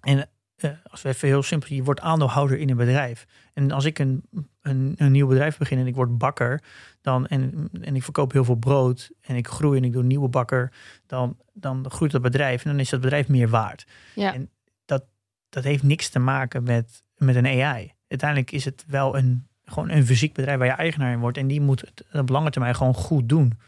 [0.01, 0.29] En
[0.59, 3.27] eh, als we even heel simpel, je wordt aandeelhouder in een bedrijf.
[3.53, 4.23] En als ik een,
[4.63, 6.63] een, een nieuw bedrijf begin en ik word bakker,
[7.01, 10.09] dan, en, en ik verkoop heel veel brood en ik groei en ik doe een
[10.09, 10.73] nieuwe bakker,
[11.07, 13.87] dan, dan groeit dat bedrijf en dan is dat bedrijf meer waard.
[14.15, 14.35] Ja.
[14.35, 14.51] En
[14.85, 15.05] dat,
[15.49, 17.93] dat heeft niks te maken met, met een AI.
[18.09, 21.47] Uiteindelijk is het wel een, gewoon een fysiek bedrijf waar je eigenaar in wordt en
[21.47, 23.59] die moet het op lange termijn gewoon goed doen.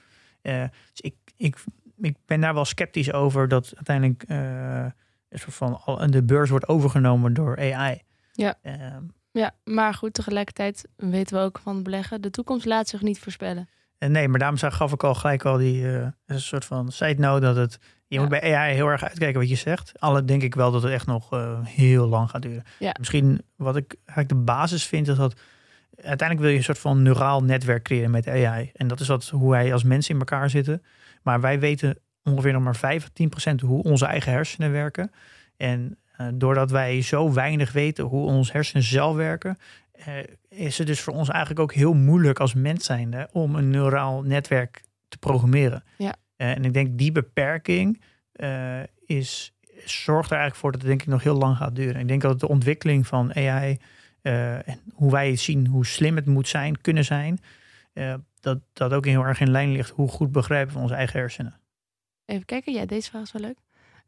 [0.43, 1.57] Eh, dus ik, ik,
[2.01, 4.87] ik ben daar wel sceptisch over dat uiteindelijk eh,
[5.31, 8.03] een soort van al- de beurs wordt overgenomen door AI.
[8.33, 8.55] Ja.
[8.63, 12.21] Ehm, ja, maar goed, tegelijkertijd weten we ook van beleggen.
[12.21, 13.69] De toekomst laat zich niet voorspellen.
[13.99, 17.21] En nee, maar daarom gaf ik al gelijk al die eh, een soort van side
[17.21, 17.79] note dat het.
[18.07, 18.21] Je Ja.
[18.21, 19.93] moet bij AI heel erg uitkijken wat je zegt.
[19.99, 22.63] Alle denk ik wel dat het echt nog eh, heel lang gaat duren.
[22.79, 22.95] Ja.
[22.99, 25.35] Misschien wat ik eigenlijk de basis vind, is dat
[25.97, 28.71] uiteindelijk wil je een soort van neuraal netwerk creëren met AI.
[28.75, 30.83] En dat is wat, hoe wij als mensen in elkaar zitten.
[31.23, 31.99] Maar wij weten
[32.31, 35.11] ongeveer nog maar 5 of 10 procent hoe onze eigen hersenen werken.
[35.57, 39.57] En eh, doordat wij zo weinig weten hoe onze hersenen zelf werken,
[39.93, 40.15] eh,
[40.49, 44.23] is het dus voor ons eigenlijk ook heel moeilijk als mens zijnde om een neuraal
[44.23, 45.85] netwerk te programmeren.
[45.99, 46.15] Ja.
[46.37, 48.03] Eh, en ik denk die beperking
[49.05, 49.53] is,
[49.85, 52.01] zorgt er eigenlijk voor dat het denk ik nog heel lang gaat duren.
[52.01, 53.79] Ik denk dat de ontwikkeling van AI
[54.23, 57.41] en hoe wij zien hoe slim het moet zijn, kunnen zijn,
[58.41, 61.60] dat dat ook heel erg in lijn ligt hoe goed begrijpen we onze eigen hersenen.
[62.31, 63.59] Even kijken, ja, deze vraag is wel leuk.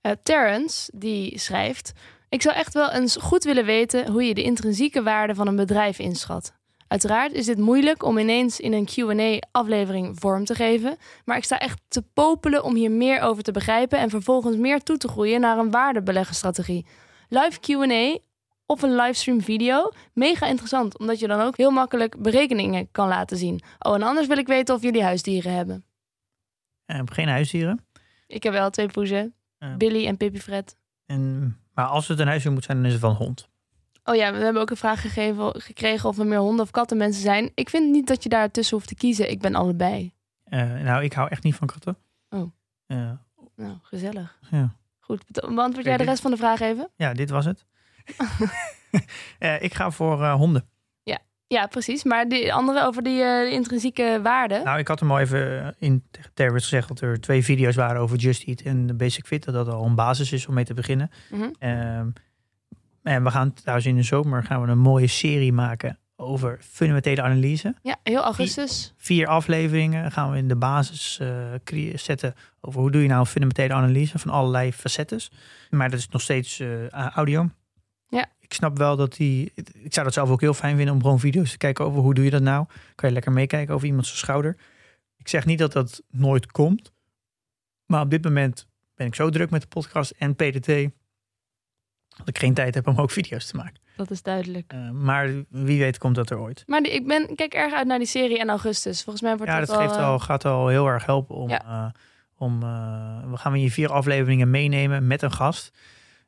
[0.00, 1.92] Eh Terrence, die schrijft...
[2.28, 5.56] Ik zou echt wel eens goed willen weten hoe je de intrinsieke waarde van een
[5.56, 6.54] bedrijf inschat.
[6.88, 11.58] Uiteraard is dit moeilijk om ineens in een Q&A-aflevering vorm te geven, maar ik sta
[11.58, 15.40] echt te popelen om hier meer over te begrijpen en vervolgens meer toe te groeien
[15.40, 16.86] naar een waardebeleggenstrategie.
[17.28, 18.18] Live Q&A
[18.66, 23.36] of een livestream video, mega interessant, omdat je dan ook heel makkelijk berekeningen kan laten
[23.36, 23.60] zien.
[23.78, 25.84] Oh, en anders wil ik weten of jullie huisdieren hebben.
[26.86, 27.84] Eh, geen huisdieren.
[28.32, 29.76] Ik heb wel twee poezen, Ja.
[29.76, 30.76] Billy en Pippi Fred.
[31.06, 33.48] En, maar als het een huisdier moet zijn, dan is het een hond.
[34.04, 36.96] Oh ja, we hebben ook een vraag gegeven, gekregen of er meer honden of katten
[36.96, 37.50] mensen zijn.
[37.54, 39.30] Ik vind niet dat je daar tussen hoeft te kiezen.
[39.30, 40.12] Ik ben allebei.
[40.44, 41.96] Eh, nou, ik hou echt niet van katten.
[42.30, 42.52] Oh.
[42.86, 43.10] Eh,
[43.56, 44.38] Nou, gezellig.
[44.50, 44.76] ja.
[45.00, 46.90] Goed, be- beantwoord jij de rest van de vraag even?
[46.96, 47.64] ja, dit was het.
[49.38, 50.68] Eh, ik ga voor honden.
[51.52, 52.04] Ja, precies.
[52.04, 54.60] Maar die andere over die eh, intrinsieke waarde.
[54.64, 58.00] Nou, ik had hem al even in tegen Terrence gezegd dat er twee video's waren
[58.00, 59.44] over Just Eat en de Basic Fit.
[59.44, 61.10] Dat dat al een basis is om mee te beginnen.
[61.30, 61.50] Mhm.
[61.58, 62.06] Ehm,
[63.02, 67.22] en we gaan trouwens in de zomer gaan we een mooie serie maken over fundamentele
[67.22, 67.74] analyse.
[67.82, 68.94] Ja, heel augustus.
[68.96, 73.26] Vier afleveringen gaan we in de basis eh, zetten over hoe doe je nou een
[73.26, 75.20] fundamentele analyse van allerlei facetten.
[75.70, 77.48] Maar dat is nog steeds eh, audio.
[78.16, 78.26] Ja.
[78.40, 79.52] Ik snap wel dat die.
[79.72, 82.14] Ik zou dat zelf ook heel fijn vinden om gewoon video's te kijken over hoe
[82.14, 82.66] doe je dat nou.
[82.94, 84.56] Kan je lekker meekijken over iemand zijn schouder.
[85.16, 86.92] Ik zeg niet dat dat nooit komt.
[87.86, 90.90] Maar op dit moment ben ik zo druk met de podcast en PDT.
[92.16, 93.80] Dat ik geen tijd heb om ook video's te maken.
[93.96, 94.72] Dat is duidelijk.
[94.72, 96.62] Uh, maar wie weet komt dat er ooit.
[96.66, 99.02] Maar ik ben, kijk erg uit naar die serie in augustus.
[99.02, 101.48] Volgens mij wordt ja, dat, dat geeft al, al, gaat al heel erg helpen om.
[101.48, 101.62] Ja.
[101.66, 101.86] Uh,
[102.36, 105.70] om uh, we gaan we je vier afleveringen meenemen met een gast.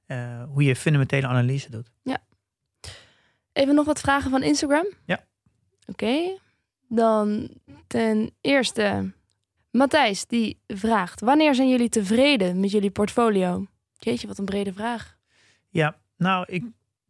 [0.06, 1.90] Uh, hoe je fundamentele analyse doet.
[2.02, 2.18] Ja.
[3.52, 4.86] Even nog wat vragen van Instagram.
[5.04, 5.24] Ja.
[5.86, 6.04] Oké.
[6.04, 6.38] Okay.
[6.88, 7.48] Dan
[7.86, 9.12] ten eerste,
[9.70, 13.66] Matthijs die vraagt: Wanneer zijn jullie tevreden met jullie portfolio?
[13.98, 15.16] Jeetje, wat een brede vraag.
[15.68, 16.64] Ja, nou, ik,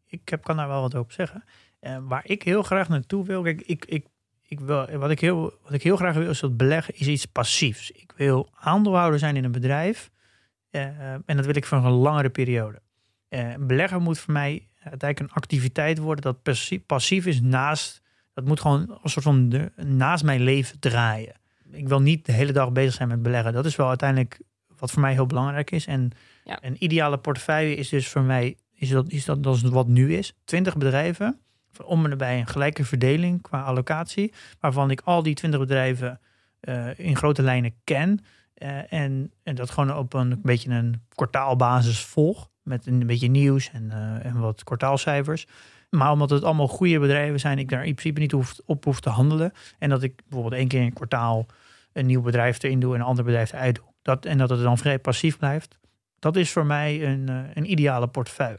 [0.07, 1.45] ik heb, kan daar wel wat over zeggen.
[1.81, 4.07] Uh, waar ik heel graag naartoe wil, kijk, ik, ik,
[4.43, 7.27] ik wil, wat, ik heel, wat ik heel graag wil is dat beleggen is iets
[7.27, 7.91] passiefs.
[7.91, 10.11] Ik wil aandeelhouder zijn in een bedrijf
[10.75, 12.83] uh, en dat wil ik voor een langere periode.
[13.35, 18.61] Uh, beleggen moet voor mij uiteindelijk een activiteit worden dat passief, is naast, dat moet
[18.61, 21.35] gewoon een soort van de, naast mijn leven draaien.
[21.71, 23.53] Ik wil niet de hele dag bezig zijn met beleggen.
[23.53, 24.41] Dat is wel uiteindelijk
[24.79, 25.87] wat voor mij heel belangrijk is.
[25.87, 26.11] En
[26.45, 26.59] ja.
[26.61, 30.15] een ideale portefeuille is dus voor mij, is dat, is dat, dat is wat nu
[30.15, 31.41] is, 20 bedrijven,
[31.85, 36.21] om en erbij een gelijke verdeling qua allocatie, waarvan ik al die 20 bedrijven
[36.61, 38.25] uh, in grote lijnen ken.
[38.59, 42.53] Uh, en, en dat gewoon op een, een beetje een kwartaalbasis volg.
[42.65, 45.47] Met een beetje nieuws en, uh, en wat kwartaalcijfers.
[45.91, 49.01] Maar omdat het allemaal goede bedrijven zijn, ik daar in principe niet hoef, op hoef
[49.01, 49.53] te handelen.
[49.79, 51.47] En dat ik bijvoorbeeld één keer in een kwartaal
[51.93, 53.85] een nieuw bedrijf erin doe en een ander bedrijf eruit doe.
[54.03, 55.79] Dat, en dat het dan vrij passief blijft.
[56.19, 58.59] Dat is voor mij een, uh, een ideale portefeuille.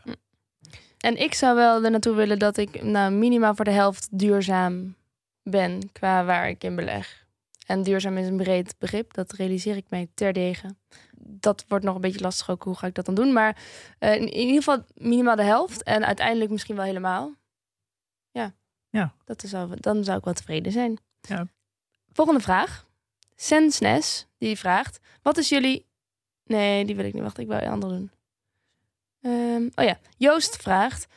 [0.97, 4.95] En ik zou wel er naartoe willen dat ik nou, minimaal voor de helft duurzaam
[5.43, 7.25] ben qua waar ik in beleg.
[7.65, 10.75] En duurzaam is een breed begrip, dat realiseer ik mij terdege.
[11.17, 13.33] Dat wordt nog een beetje lastig ook, hoe ga ik dat dan doen?
[13.33, 13.57] Maar
[13.99, 17.33] uh, in, ieder geval minimaal de helft en uiteindelijk misschien wel helemaal.
[18.31, 18.53] Ja,
[18.89, 19.13] ja.
[19.25, 20.97] Dat zou, dan zou ik wel tevreden zijn.
[21.21, 21.47] Ja.
[22.11, 22.85] Volgende vraag.
[23.35, 25.85] Sensnes, die vraagt, wat is jullie...
[26.43, 27.23] Nee, die wil ik niet.
[27.23, 28.11] Wacht, ik wil een ander doen.
[29.21, 31.07] Um, oh ja, Joost vraagt,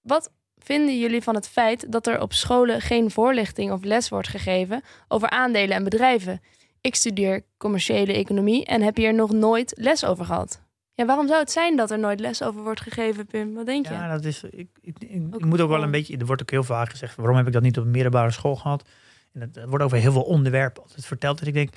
[0.00, 4.28] wat vinden jullie van het feit dat er op scholen geen voorlichting of les wordt
[4.28, 6.42] gegeven over aandelen en bedrijven?
[6.80, 10.64] Ik studeer commerciële economie en heb hier nog nooit les over gehad.
[10.94, 13.54] Ja, waarom zou het zijn dat er nooit les over wordt gegeven, Pim?
[13.54, 13.92] Wat denk je?
[13.92, 14.42] Ja, dat is.
[14.42, 16.16] Ik, ik, ik, ik moet ook wel een beetje.
[16.16, 18.56] Er wordt ook heel vaak gezegd: waarom heb ik dat niet op een middelbare school
[18.56, 18.88] gehad?
[19.32, 21.40] En dat, dat wordt over heel veel onderwerpen altijd verteld.
[21.40, 21.74] En ik denk,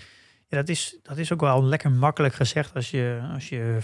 [0.48, 3.78] ja, dat is, dat is ook wel lekker makkelijk gezegd als je, als je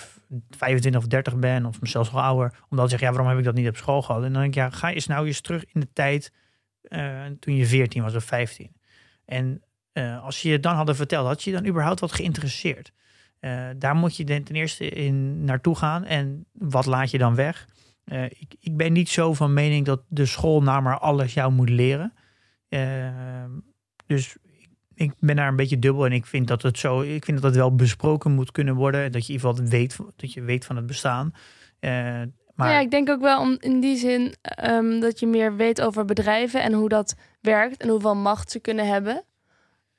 [0.50, 2.54] 25 of 30 bent, of zelfs wel ouder.
[2.70, 4.24] Om dan te zeggen, ja, waarom heb ik dat niet op school gehad?
[4.24, 6.32] En dan denk ik, ja, ga eens nou eens terug in de tijd
[6.90, 8.76] uh, toen je 14 was of 15.
[9.26, 9.62] En
[9.98, 12.92] uh, als je het dan hadden verteld, had je dan überhaupt wat geïnteresseerd?
[13.42, 16.04] Uh, daar moet je ten eerste in naartoe gaan.
[16.04, 17.68] En wat laat je dan weg?
[18.30, 21.70] ik, ik ben niet zo van mening dat de school nou maar alles jou moet
[21.70, 22.14] leren.
[24.06, 24.36] dus
[24.96, 27.52] ik ben daar een beetje dubbel en ik vind dat het zo, ik vind dat
[27.52, 29.12] het wel besproken moet kunnen worden.
[29.12, 31.34] Dat je in ieder geval weet, dat je weet van het bestaan.
[32.56, 32.72] Maar...
[32.72, 36.06] Ja, ik denk ook wel om in die zin um, dat je meer weet over
[36.06, 39.24] bedrijven en hoe dat werkt en hoeveel macht ze kunnen hebben.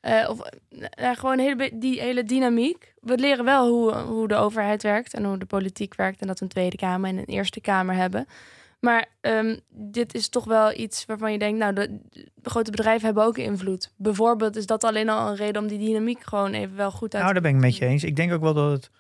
[0.07, 0.41] Uh, of
[0.71, 2.95] uh, gewoon hele, die hele dynamiek.
[3.01, 6.41] We leren wel hoe, hoe de overheid werkt en hoe de politiek werkt en dat
[6.41, 8.27] een Tweede Kamer en een Eerste Kamer hebben.
[8.81, 12.01] Maar um, dit is toch wel iets waarvan je denkt, nou, de,
[12.43, 13.93] grote bedrijven hebben ook invloed.
[13.97, 17.23] Bijvoorbeeld is dat alleen al een reden om die dynamiek gewoon even wel goed uit
[17.23, 18.05] Nou, daar ben ik met je eens.
[18.05, 18.91] Ik denk ook wel dat het.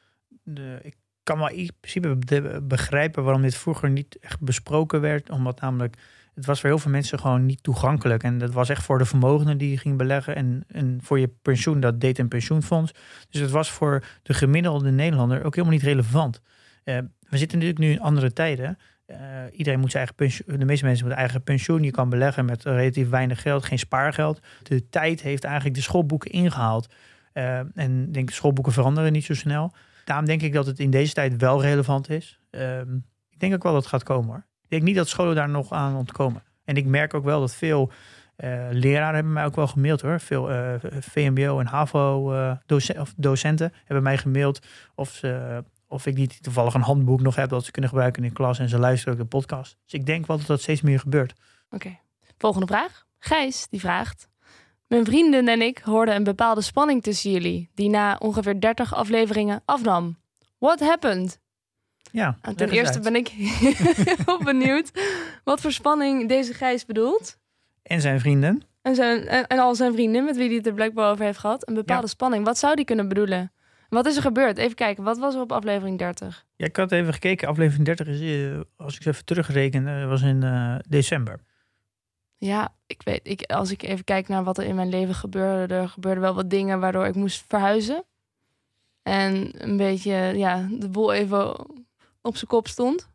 [0.42, 2.18] De, ik kan wel in principe
[2.62, 5.30] begrijpen waarom dit vroeger niet echt besproken werd.
[5.30, 5.96] Omdat namelijk,
[6.37, 8.22] het was voor heel veel mensen gewoon niet toegankelijk.
[8.22, 10.37] En dat was echt voor de vermogenden die je ging beleggen.
[10.37, 12.92] En, en voor je pensioen, dat deed een pensioenfonds.
[13.31, 16.40] Dus het was voor de gemiddelde Nederlander ook helemaal niet relevant.
[16.85, 18.79] Uh, we zitten natuurlijk nu in andere tijden.
[19.07, 19.16] Uh,
[19.53, 21.83] iedereen moet zijn eigen pensioen, de meeste mensen moeten eigen pensioen.
[21.83, 24.40] Je kan beleggen met relatief weinig geld, geen spaargeld.
[24.62, 26.94] De tijd heeft eigenlijk de schoolboeken ingehaald.
[27.35, 29.72] Uh, en denk, schoolboeken veranderen niet zo snel.
[30.05, 32.40] Daarom denk ik dat het in deze tijd wel relevant is.
[32.51, 32.81] Uh,
[33.31, 34.46] ik denk ook wel dat het gaat komen hoor.
[34.68, 36.42] Ik denk niet dat scholen daar nog aan ontkomen.
[36.64, 37.90] En ik merk ook wel dat veel
[38.37, 40.20] uh, leraren hebben mij ook wel gemaild hoor.
[40.20, 40.48] Veel
[41.00, 42.33] VMBO en HAVO
[42.66, 47.37] docenten, of docenten hebben mij gemaild of ze of ik niet toevallig een handboek nog
[47.37, 49.76] heb dat ze kunnen gebruiken in klas en ze luisteren ook de podcast.
[49.85, 51.35] Dus ik denk wel dat dat steeds meer gebeurt.
[51.70, 51.98] Oké.
[52.38, 53.07] Volgende vraag.
[53.18, 54.29] Gijs die vraagt.
[54.87, 59.62] Mijn vrienden en ik hoorden een bepaalde spanning tussen jullie, die na ongeveer 30 afleveringen
[59.64, 60.16] afnam.
[60.59, 61.40] What happened?
[62.16, 63.29] Ja, en ten eerste ben ik
[64.24, 64.90] heel benieuwd
[65.44, 67.38] wat voor spanning deze Gijs bedoelt.
[67.83, 68.62] En zijn vrienden.
[68.83, 71.38] En, zijn, en, en al zijn vrienden met wie hij het er blijkbaar over heeft
[71.38, 71.68] gehad.
[71.68, 72.09] Een bepaalde ja.
[72.09, 72.44] spanning.
[72.44, 73.52] Wat zou die kunnen bedoelen?
[73.88, 74.59] Wat is er gebeurd?
[74.59, 76.44] Even kijken, wat was er op aflevering 30?
[76.57, 77.48] Ja, ik had even gekeken.
[77.48, 81.40] Aflevering 30 is, eh, als ik ze even terugreken, was in eh, december.
[82.37, 85.74] Ja, ik weet, ik, als ik even kijk naar wat er in mijn leven gebeurde,
[85.74, 88.05] er gebeurden wel wat dingen waardoor ik moest verhuizen.
[89.02, 91.66] En een beetje, ja, de boel even
[92.26, 93.08] op zijn kop stond.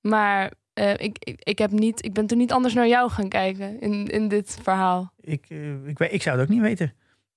[0.00, 3.28] Maar eh, ik, ik, ik, heb niet, ik ben toen niet anders naar jou gaan
[3.28, 5.12] kijken in, in dit verhaal.
[5.20, 6.86] Ik, eh, ik, weet- ik zou het ook niet weten.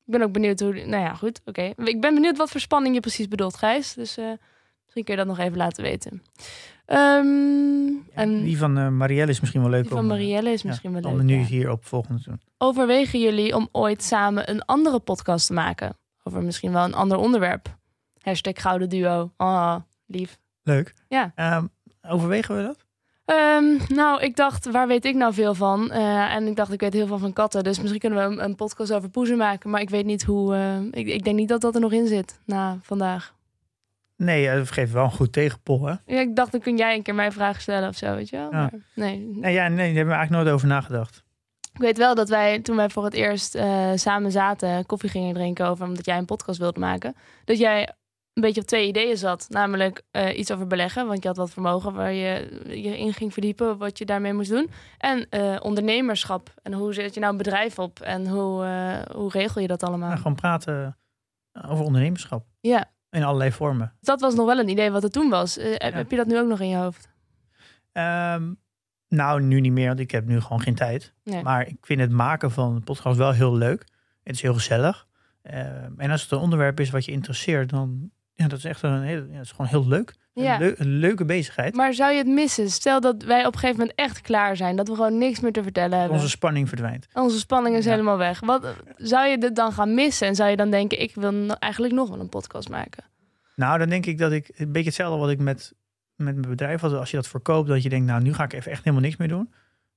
[0.05, 0.73] Ik ben ook benieuwd hoe.
[0.73, 1.41] Nou ja, goed.
[1.45, 1.61] Oké.
[1.75, 3.93] Ik ben benieuwd wat voor spanning je precies bedoelt, Gijs.
[3.93, 4.25] Dus eh,
[4.83, 6.21] misschien kun je dat nog even laten weten.
[6.85, 10.61] Ehm, en Die van Marielle is misschien wel leuk die van om, eh, Marielle is
[10.61, 11.25] ja, misschien wel om leuk.
[11.25, 11.43] nu ja.
[11.45, 12.41] hier op volgende te doen.
[12.57, 15.97] Overwegen jullie om ooit samen een andere podcast te maken?
[16.23, 17.77] Over misschien wel een ander onderwerp.
[18.21, 19.31] Hashtag Gouden Duo.
[19.37, 19.75] Oh,
[20.05, 20.37] lief.
[20.65, 20.93] Leuk.
[21.07, 21.31] Ja.
[21.35, 21.65] Ehm,
[22.07, 22.85] overwegen we dat?
[23.25, 25.91] Ehm, nou, ik dacht, waar weet ik nou veel van?
[25.91, 27.63] Eh, en ik dacht, ik weet heel veel van katten.
[27.63, 29.69] Dus misschien kunnen we een, een podcast over poezen maken.
[29.69, 30.55] Maar ik weet niet hoe...
[30.55, 33.33] eh, ik, ik denk niet dat dat er nog in zit na vandaag.
[34.17, 35.93] Nee, eh, dat geeft wel een goed tegenpol, hè?
[36.05, 38.37] Ja, ik dacht, dan kun jij een keer mij vragen stellen of zo, weet je
[38.37, 38.51] wel.
[38.51, 38.59] Ja.
[38.59, 39.29] Maar nee.
[39.33, 41.23] Nee, ja, nee, daar hebben we eigenlijk nooit over nagedacht.
[41.73, 45.33] Ik weet wel dat wij, toen wij voor het eerst eh, samen zaten, koffie gingen
[45.33, 47.93] drinken over, omdat jij een podcast wilde maken, dat jij
[48.35, 49.45] een beetje op twee ideeën zat.
[49.49, 53.33] Namelijk eh, iets over beleggen, want je had wat vermogen waar je je in ging
[53.33, 54.69] verdiepen, wat je daarmee moest doen.
[54.97, 56.53] En eh, ondernemerschap.
[56.63, 57.99] En hoe zet je nou een bedrijf op?
[57.99, 60.07] En hoe, eh, hoe regel je dat allemaal?
[60.07, 60.97] Nou, gewoon praten
[61.67, 62.45] over ondernemerschap.
[62.59, 63.93] Ja, In allerlei vormen.
[64.01, 65.55] dat was nog wel een idee wat er toen was.
[65.61, 67.09] Heb- je dat nu ook nog in je hoofd?
[67.91, 68.53] Ehm,
[69.07, 71.13] nou, nu niet meer, want ik heb nu gewoon geen tijd.
[71.23, 71.43] Nee.
[71.43, 73.85] Maar ik vind het maken van een podcast wel heel leuk.
[74.23, 75.07] Het is heel gezellig.
[75.41, 78.81] Ehm, en als het een onderwerp is wat je interesseert, dan ja, dat is echt
[78.81, 80.13] een heel, ja, dat is gewoon heel leuk.
[80.33, 80.61] Ja.
[80.61, 81.75] Een, een leuke bezigheid.
[81.75, 82.69] Maar zou je het missen?
[82.69, 85.51] Stel dat wij op een gegeven moment echt klaar zijn, dat we gewoon niks meer
[85.51, 86.15] te vertellen hebben.
[86.17, 87.07] Onze spanning verdwijnt.
[87.13, 87.91] Onze spanning is Ja.
[87.91, 88.39] helemaal weg.
[88.39, 90.27] Wat zou je dit dan gaan missen?
[90.27, 93.03] En zou je dan denken, ik wil no- eigenlijk nog wel een podcast maken?
[93.55, 95.73] Nou, dan denk ik dat ik een beetje hetzelfde wat ik met,
[96.15, 96.93] met mijn bedrijf had.
[96.93, 99.17] Als je dat verkoopt, dat je denkt, nou, nu ga ik even echt helemaal niks
[99.17, 99.53] meer doen.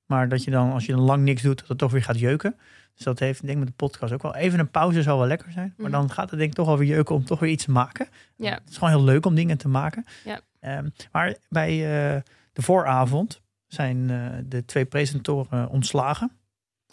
[0.09, 2.19] Maar dat je dan, als je dan lang niks doet, dat het toch weer gaat
[2.19, 2.55] jeuken.
[2.95, 4.35] Dus dat heeft, denk ik, met de podcast ook wel.
[4.35, 5.73] Even een pauze zal wel lekker zijn.
[5.77, 5.99] Maar Mhm.
[5.99, 8.07] dan gaat het denk ik toch wel weer jeuken om toch weer iets te maken.
[8.35, 8.51] Ja.
[8.53, 10.05] Het is gewoon heel leuk om dingen te maken.
[10.25, 10.39] Ja.
[10.59, 12.21] Ehm, maar bij eh,
[12.53, 16.31] de vooravond zijn eh, de twee presentatoren ontslagen.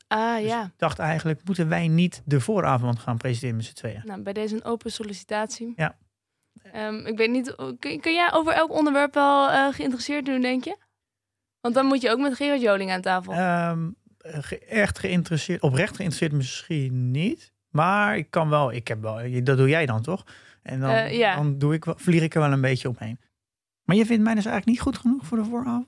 [0.09, 0.65] Ah Dus ja.
[0.65, 4.03] ik dacht eigenlijk, moeten wij niet de vooravond gaan presenteren met z'n tweeën?
[4.05, 5.73] Nou, bij deze een open sollicitatie.
[5.77, 5.97] Ja.
[6.73, 10.65] Ehm, ik weet niet, kun, kun jij over elk onderwerp wel eh, geïnteresseerd doen, denk
[10.65, 10.77] je?
[11.67, 13.33] Want dan moet je ook met Gerard Joling aan tafel.
[13.33, 17.53] Ehm, ge- echt geïnteresseerd, oprecht geïnteresseerd misschien niet.
[17.71, 20.25] Maar ik kan wel, ik heb wel, dat doe jij dan toch?
[20.63, 21.35] En dan, Eh, ja.
[21.37, 23.21] dan doe ik, vlieg ik er wel een beetje omheen.
[23.85, 25.87] Maar je vindt mij dus eigenlijk niet goed genoeg voor de vooravond?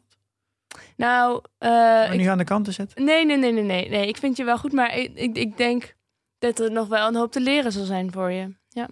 [0.96, 3.04] nou, Om ik- nu aan de kant te zetten?
[3.04, 4.06] nee, nee, nee, nee, nee, nee.
[4.08, 5.96] Ik vind je wel goed, maar ik, ik, ik denk
[6.38, 8.54] dat er nog wel een hoop te leren zal zijn voor je.
[8.68, 8.88] Ja.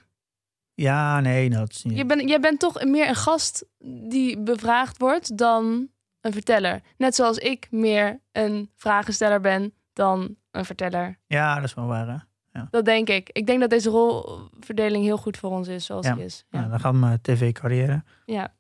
[0.75, 1.97] Ja, nee, dat is niet.
[1.97, 3.67] Je bent, jij bent toch meer een gast
[4.09, 5.89] die bevraagd wordt dan
[6.27, 6.81] een verteller.
[6.97, 11.19] Net zoals ik meer een vragensteller ben dan een verteller.
[11.27, 12.09] Ja, dat is wel waar.
[12.09, 12.17] Hè?
[12.71, 13.31] Dat denk ik.
[13.33, 16.15] Ik denk dat deze rolverdeling heel goed voor ons is zoals Ja.
[16.15, 16.45] die is.
[16.51, 16.61] Ja.
[16.61, 16.69] Ja.
[16.69, 18.03] dan gaat mijn tv-carrière.
[18.25, 18.55] ja.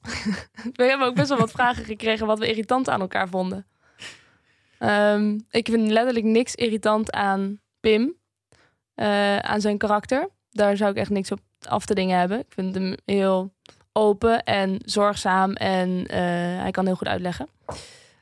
[0.76, 3.66] We hebben ook best wel wat vragen gekregen wat we irritant aan elkaar vonden.
[4.78, 8.14] Ehm, ik vind letterlijk niks irritant aan Pim.
[8.94, 10.28] eh, aan zijn karakter.
[10.50, 11.38] Daar zou ik echt niks op
[11.68, 12.38] af te dingen hebben.
[12.38, 13.52] Ik vind hem heel
[13.92, 16.18] open en zorgzaam en eh,
[16.62, 17.48] hij kan heel goed uitleggen.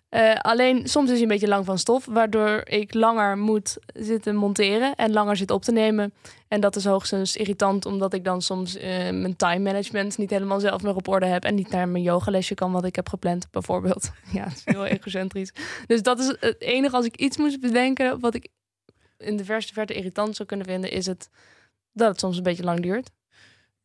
[0.09, 4.37] Eh, alleen soms is hij een beetje lang van stof, waardoor ik langer moet zitten
[4.37, 6.15] monteren en langer zit op te nemen.
[6.49, 10.61] En dat is hoogstens irritant, omdat ik dan soms eh, mijn time management niet helemaal
[10.61, 13.51] zelf meer op orde heb en niet naar mijn yogalesje kan wat ik heb gepland,
[13.51, 14.11] bijvoorbeeld.
[14.33, 15.53] Ja, het is heel egocentrisch.
[15.87, 18.49] Dus dat is het enige als ik iets moest bedenken wat ik
[19.19, 21.31] in de verste verte irritant zou kunnen vinden, is het
[21.93, 23.11] dat het soms een beetje lang duurt.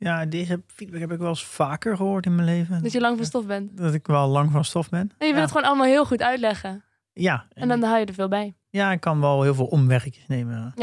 [0.03, 2.83] Ja, deze feedback heb ik wel eens vaker gehoord in mijn leven.
[2.83, 3.77] Dat je lang van stof bent.
[3.77, 4.99] Dat ik wel lang van stof ben.
[4.99, 5.39] En je wil ja.
[5.41, 6.83] het gewoon allemaal heel goed uitleggen.
[7.13, 8.55] Ja, En dan hou je er veel bij.
[8.69, 10.73] ja, ik kan wel heel veel omweggetjes nemen.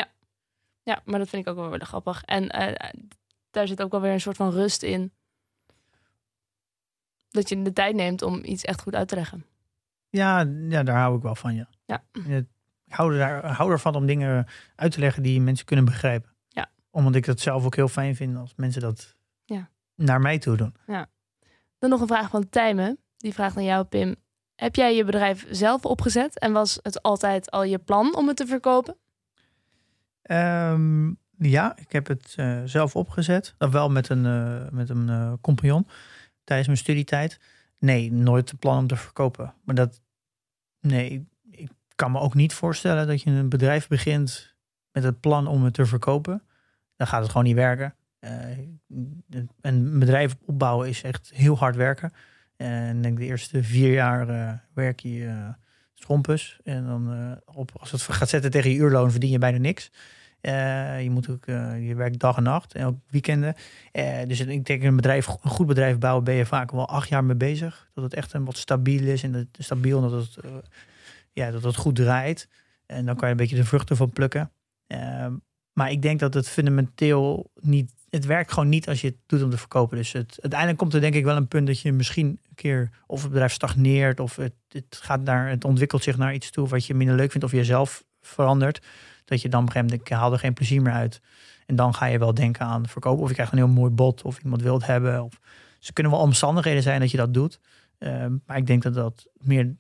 [0.83, 2.23] Ja, maar dat vind ik ook wel weer grappig.
[2.25, 2.91] En eh,
[3.51, 5.13] daar zit ook wel weer een soort van rust in.
[7.29, 9.45] Dat je de tijd neemt om iets echt goed uit te leggen.
[10.09, 11.69] Ja, ja, daar hou ik wel van, ja.
[11.87, 12.03] Ja.
[12.87, 16.30] Ik hou, er, hou ervan om dingen uit te leggen die mensen kunnen begrijpen.
[16.93, 16.99] Ja.
[16.99, 19.71] Omdat ik dat zelf ook heel fijn vind als mensen dat Ja.
[19.95, 20.75] naar mij toe doen.
[21.79, 22.99] Dan nog een vraag van Tijmen.
[23.17, 24.15] Die vraagt aan jou, Pim.
[24.55, 26.39] Heb jij je bedrijf zelf opgezet?
[26.39, 28.97] En was het altijd al je plan om het te verkopen?
[30.23, 33.55] Ehm, ja, ik heb het eh, zelf opgezet.
[33.59, 35.87] Dat wel met een, eh, met een eh, compagnon
[36.45, 37.41] tijdens mijn studietijd.
[37.79, 39.55] Nee, nooit het plan om te verkopen.
[39.65, 40.01] Maar dat,
[40.81, 44.55] nee, ik kan me ook niet voorstellen dat je een bedrijf begint
[44.93, 46.43] met het plan om het te verkopen.
[47.01, 47.95] Dan gaat het gewoon niet werken.
[48.19, 48.59] Eh,
[49.61, 52.13] een bedrijf opbouwen is echt heel hard werken.
[52.57, 55.49] En denk de eerste vier jaar eh, werk je uh,
[55.95, 56.61] schompus.
[56.65, 59.91] En dan op, als het gaat zetten tegen je uurloon verdien je bijna niks.
[61.01, 61.45] je moet ook,
[61.81, 63.55] je werkt dag en nacht en ook weekenden.
[64.27, 67.25] dus ik denk een bedrijf, een goed bedrijf bouwen ben je vaak wel acht jaar
[67.25, 67.91] mee bezig.
[67.95, 70.45] Dat het echt een wat stabiel is en dat stabiel dat het,
[71.33, 72.49] ja, dat het goed draait.
[72.87, 74.51] En dan kan je een beetje de vruchten van plukken.
[75.73, 77.93] Maar ik denk dat het fundamenteel niet.
[78.09, 79.97] Het werkt gewoon niet als je het doet om te verkopen.
[79.97, 82.91] Dus het, uiteindelijk komt er denk ik wel een punt dat je misschien een keer.
[83.07, 84.21] of het bedrijf stagneert.
[84.21, 87.31] of het, het, gaat naar, het ontwikkelt zich naar iets toe wat je minder leuk
[87.31, 87.47] vindt.
[87.47, 88.87] of jezelf verandert.
[89.25, 90.11] Dat je dan op een gegeven moment.
[90.11, 91.21] ik haal er geen plezier meer uit.
[91.67, 93.23] En dan ga je wel denken aan verkopen.
[93.23, 94.23] Of je krijgt een heel mooi bod.
[94.23, 95.25] of iemand wil het hebben.
[95.25, 95.41] Of,
[95.81, 97.61] ze kunnen wel omstandigheden zijn dat je dat doet.
[97.99, 99.77] Ehm, maar ik denk dat dat meer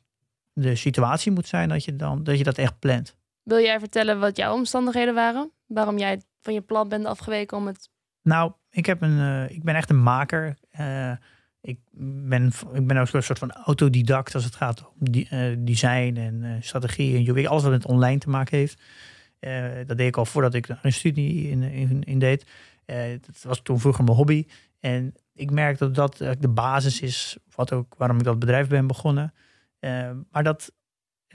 [0.52, 3.16] de situatie moet zijn dat je, dan, dat, je dat echt plant.
[3.42, 5.52] Wil jij vertellen wat jouw omstandigheden waren?
[5.66, 7.90] Waarom jij van je plan bent afgeweken om het.
[8.22, 10.56] Nou, ik, heb een, uh, ik ben echt een maker.
[10.80, 11.12] Uh,
[11.60, 15.56] ik, ben, ik ben ook een soort van autodidact als het gaat om die, uh,
[15.58, 18.82] design en strategie en alles wat met online te maken heeft.
[19.86, 22.46] dat deed ik al voordat ik een studie in, in, in deed.
[23.20, 24.46] dat was toen vroeger mijn hobby.
[24.80, 28.86] En ik merk dat dat de basis is wat ook, waarom ik dat bedrijf ben
[28.86, 29.34] begonnen.
[30.30, 30.72] maar dat,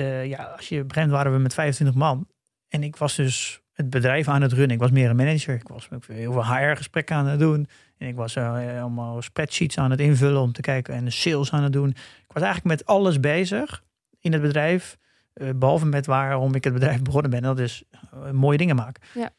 [0.03, 2.27] ja, als je, moment waren we met 25 man.
[2.69, 4.71] En ik was dus het bedrijf aan het runnen.
[4.71, 5.55] Ik was meer een manager.
[5.55, 7.67] Ik was heel veel HR-gesprekken aan het doen.
[7.97, 11.51] En ik was uh, allemaal spreadsheets aan het invullen om te kijken en de sales
[11.51, 11.89] aan het doen.
[11.89, 13.83] Ik was eigenlijk met alles bezig
[14.19, 14.97] in het bedrijf.
[15.33, 17.41] Uh, behalve met waarom ik het bedrijf begonnen ben.
[17.41, 17.83] Dat is
[18.31, 19.03] mooie dingen maken.
[19.13, 19.29] Ja,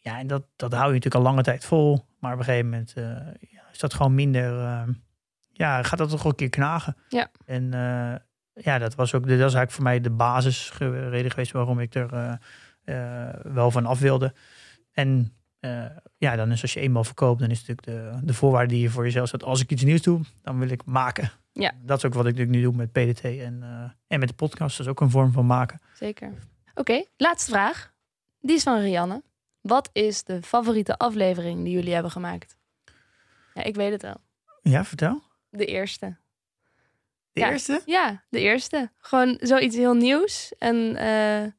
[0.00, 2.06] ja en dat, dat hou je natuurlijk al lange tijd vol.
[2.18, 2.92] Maar op een gegeven moment
[3.40, 4.54] ja, is dat gewoon minder.
[5.52, 6.96] ja, gaat dat toch een keer knagen.
[7.08, 7.30] Ja.
[7.44, 7.70] En
[8.54, 12.38] ja, dat was ook dat is eigenlijk voor mij de basisreden geweest waarom ik er
[12.84, 14.34] eh, wel van af wilde.
[14.92, 15.84] En eh,
[16.16, 18.90] ja, dan is als je eenmaal verkoopt, dan is natuurlijk de, de voorwaarde die je
[18.90, 19.44] voor jezelf zet.
[19.44, 21.30] Als ik iets nieuws doe, dan wil ik maken.
[21.52, 21.72] Ja.
[21.82, 24.34] Dat is ook wat ik natuurlijk nu doe met PDT en, uh, en met de
[24.34, 24.76] podcast.
[24.76, 25.80] Dat is ook een vorm van maken.
[25.94, 26.32] Zeker.
[26.74, 27.92] Oké, laatste vraag.
[28.40, 29.22] Die is van Rianne.
[29.60, 32.56] Wat is de favoriete aflevering die jullie hebben gemaakt?
[33.54, 34.16] Ja, ik weet het wel.
[34.62, 35.22] Ja, vertel.
[35.48, 36.16] De eerste.
[37.32, 37.82] De eerste?
[37.84, 38.90] Ja, de eerste.
[38.98, 40.54] Gewoon zoiets heel nieuws.
[40.58, 41.50] En uh,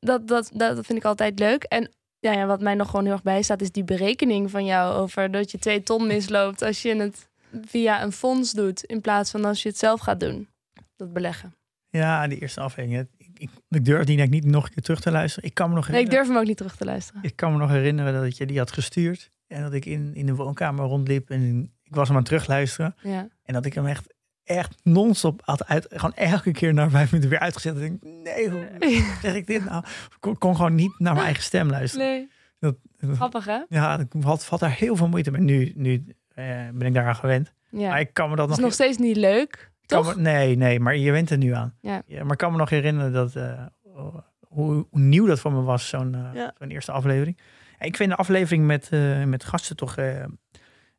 [0.00, 1.62] dat, dat, dat vind ik altijd leuk.
[1.62, 4.94] En ja, ja, wat mij nog gewoon heel erg bijstaat, is die berekening van jou
[4.94, 7.28] over dat je twee ton misloopt als je het
[7.64, 10.48] via een fonds doet, in plaats van als je het zelf gaat doen.
[10.96, 11.54] Dat beleggen.
[11.88, 13.08] Ja, die eerste aflevering.
[13.18, 15.48] Ik, ik, ik durf die niet nog een keer terug te luisteren.
[15.48, 17.22] Ik kan me nog nee, ik durf hem ook niet terug te luisteren.
[17.22, 19.30] Ik kan me nog herinneren dat je die had gestuurd.
[19.46, 22.94] En dat ik in, in de woonkamer rondliep en ik was hem aan het terugluisteren.
[23.02, 23.28] Ja.
[23.42, 24.14] En dat ik hem echt
[24.50, 27.74] echt non-stop had uit, gewoon elke keer na vijf minuten weer uitgezet.
[27.74, 29.84] En denk, nee, hoe zeg ik dit nou?
[30.20, 32.06] Ik kon, gewoon niet naar mijn eigen stem luisteren.
[32.06, 32.28] Nee.
[32.58, 32.76] Dat,
[33.14, 33.60] Grappig hè?
[33.68, 35.40] Ja, ik had, had daar heel veel moeite mee.
[35.40, 37.52] Nu, nu eh, ben ik daaraan gewend.
[37.70, 37.88] Ja.
[37.88, 38.66] Maar ik kan me dat Het is nog...
[38.66, 40.16] nog steeds niet leuk, toch?
[40.16, 41.74] Me, nee, nee, maar je went er nu aan.
[41.80, 42.02] Ja.
[42.06, 45.62] ja maar ik kan me nog herinneren dat, uh, hoe, hoe, nieuw dat voor me
[45.62, 46.54] was, zo'n uh, Ja.
[46.58, 47.38] zo'n eerste aflevering.
[47.78, 49.96] Ik vind de aflevering met, uh, met gasten toch,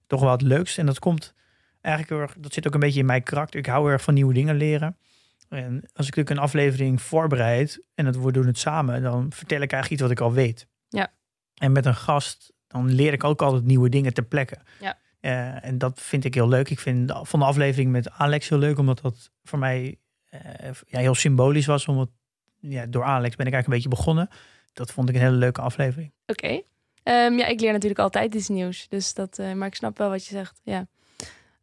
[0.07, 0.77] toch wel het leukst.
[0.77, 1.33] En dat komt
[1.81, 3.59] eigenlijk heel erg, dat zit ook een beetje in mijn karakter.
[3.59, 4.97] Ik hou erg van nieuwe dingen leren.
[5.49, 9.61] En als ik natuurlijk een aflevering voorbereid en het, we doen het samen, dan vertel
[9.61, 10.67] ik eigenlijk iets wat ik al weet.
[10.89, 11.11] Ja.
[11.55, 14.57] En met een gast, dan leer ik ook altijd nieuwe dingen ter plekke.
[14.79, 14.97] Ja.
[15.21, 16.69] Uh, en dat vind ik heel leuk.
[16.69, 19.99] Ik vind de, van de aflevering met Alex heel leuk, omdat dat voor mij
[20.33, 20.39] uh,
[20.87, 21.87] ja, heel symbolisch was.
[21.87, 22.09] Omdat
[22.59, 24.29] ja, door Alex ben ik eigenlijk een beetje begonnen.
[24.73, 26.13] Dat vond ik een hele leuke aflevering.
[26.25, 26.45] Oké.
[26.45, 27.25] Okay.
[27.27, 28.87] Um, ja, ik leer natuurlijk altijd iets nieuws.
[28.87, 30.61] Dus dat, uh, maar ik snap wel wat je zegt.
[30.63, 30.87] Ja.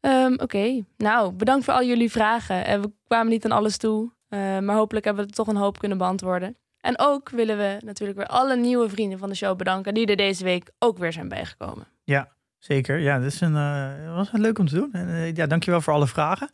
[0.01, 0.85] Um, Oké, okay.
[0.97, 2.65] nou bedankt voor al jullie vragen.
[2.65, 5.79] En we kwamen niet aan alles toe, uh, maar hopelijk hebben we toch een hoop
[5.79, 6.57] kunnen beantwoorden.
[6.81, 10.17] En ook willen we natuurlijk weer alle nieuwe vrienden van de show bedanken die er
[10.17, 11.87] deze week ook weer zijn bijgekomen.
[12.05, 12.29] Ja,
[12.59, 12.99] zeker.
[12.99, 14.93] Ja, dat is een, uh, was een leuk om te doen.
[14.93, 16.51] En uh, ja, dankjewel voor alle vragen.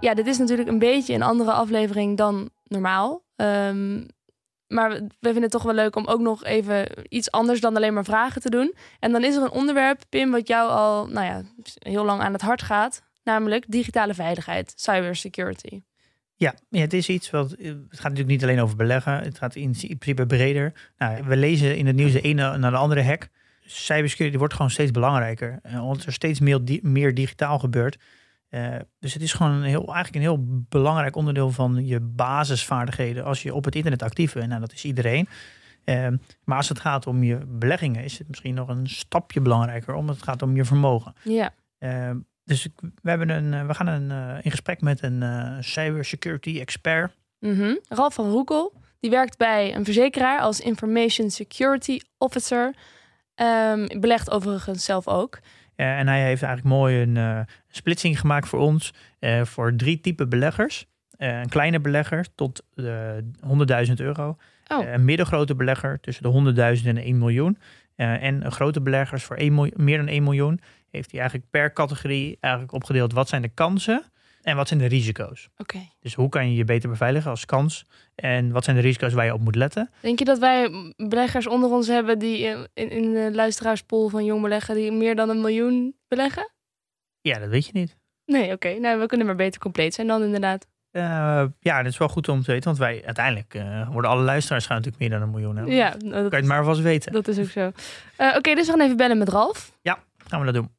[0.00, 3.22] Ja, dit is natuurlijk een beetje een andere aflevering dan normaal.
[3.36, 4.06] Um,
[4.72, 7.94] maar we vinden het toch wel leuk om ook nog even iets anders dan alleen
[7.94, 8.74] maar vragen te doen.
[8.98, 11.42] En dan is er een onderwerp, Pim, wat jou al nou ja,
[11.78, 13.02] heel lang aan het hart gaat.
[13.24, 15.82] Namelijk digitale veiligheid, cybersecurity.
[16.36, 17.50] Ja, ja, het is iets wat.
[17.50, 17.58] Het
[17.90, 19.12] gaat natuurlijk niet alleen over beleggen.
[19.12, 20.90] Het gaat in principe breder.
[20.98, 23.28] Nou, we lezen in het nieuws de ene naar de andere hack.
[23.64, 25.58] Cybersecurity wordt gewoon steeds belangrijker.
[25.62, 26.40] En omdat er steeds
[26.82, 27.98] meer digitaal gebeurt.
[28.54, 33.24] Uh, dus het is gewoon een heel, eigenlijk een heel belangrijk onderdeel van je basisvaardigheden
[33.24, 34.48] als je op het internet actief bent.
[34.48, 35.28] Nou, dat is iedereen.
[35.84, 36.08] Uh,
[36.44, 40.14] maar als het gaat om je beleggingen, is het misschien nog een stapje belangrijker, omdat
[40.14, 41.14] het gaat om je vermogen.
[41.22, 41.54] Ja.
[41.78, 42.10] Uh,
[42.44, 42.68] dus
[43.02, 45.24] we, hebben een, we gaan een, in gesprek met een
[45.64, 47.12] cybersecurity expert.
[47.38, 47.78] Mm -hmm.
[47.88, 48.72] Ralf van Roekel.
[49.00, 52.74] Die werkt bij een verzekeraar als Information Security Officer.
[53.34, 55.38] Ehm, belegt overigens zelf ook.
[55.82, 58.92] Uh, en hij heeft eigenlijk mooi een uh, splitsing gemaakt voor ons.
[59.20, 60.86] Uh, voor drie typen beleggers.
[61.16, 64.36] een kleine belegger tot 100.000 euro.
[64.68, 64.86] Oh.
[64.92, 67.58] een middengrote belegger tussen de 100.000 en 1 miljoen.
[67.96, 70.60] en een grote beleggers voor 1 meer dan 1 miljoen.
[70.90, 73.12] Heeft hij eigenlijk per categorie eigenlijk opgedeeld.
[73.12, 74.02] Wat zijn de kansen
[74.42, 75.48] en wat zijn de risico's?
[75.56, 75.78] Oké.
[76.00, 77.84] Dus hoe kan je je beter beveiligen als kans?
[78.14, 79.90] En wat zijn de risico's waar je op moet letten?
[80.00, 82.38] Denk je dat wij beleggers onder ons hebben die
[82.74, 86.50] in, in de luisteraarspool van Jong Beleggen die meer dan een miljoen beleggen?
[87.20, 87.96] Ja, dat weet je niet.
[88.24, 88.78] Nee, oké.
[88.78, 90.66] Nou, we kunnen maar beter compleet zijn dan inderdaad.
[90.92, 94.22] Uh, ja, dat is wel goed om te weten, want wij uiteindelijk uh, worden alle
[94.22, 95.74] luisteraars gaan natuurlijk meer dan een miljoen hebben.
[95.74, 97.12] Ja, dat kan je het maar vast weten.
[97.12, 97.60] Dat is ook zo.
[97.60, 97.70] Uh,
[98.28, 99.72] oké, okay, dus we gaan even bellen met Ralf.
[99.82, 100.70] Ja, gaan we dat doen.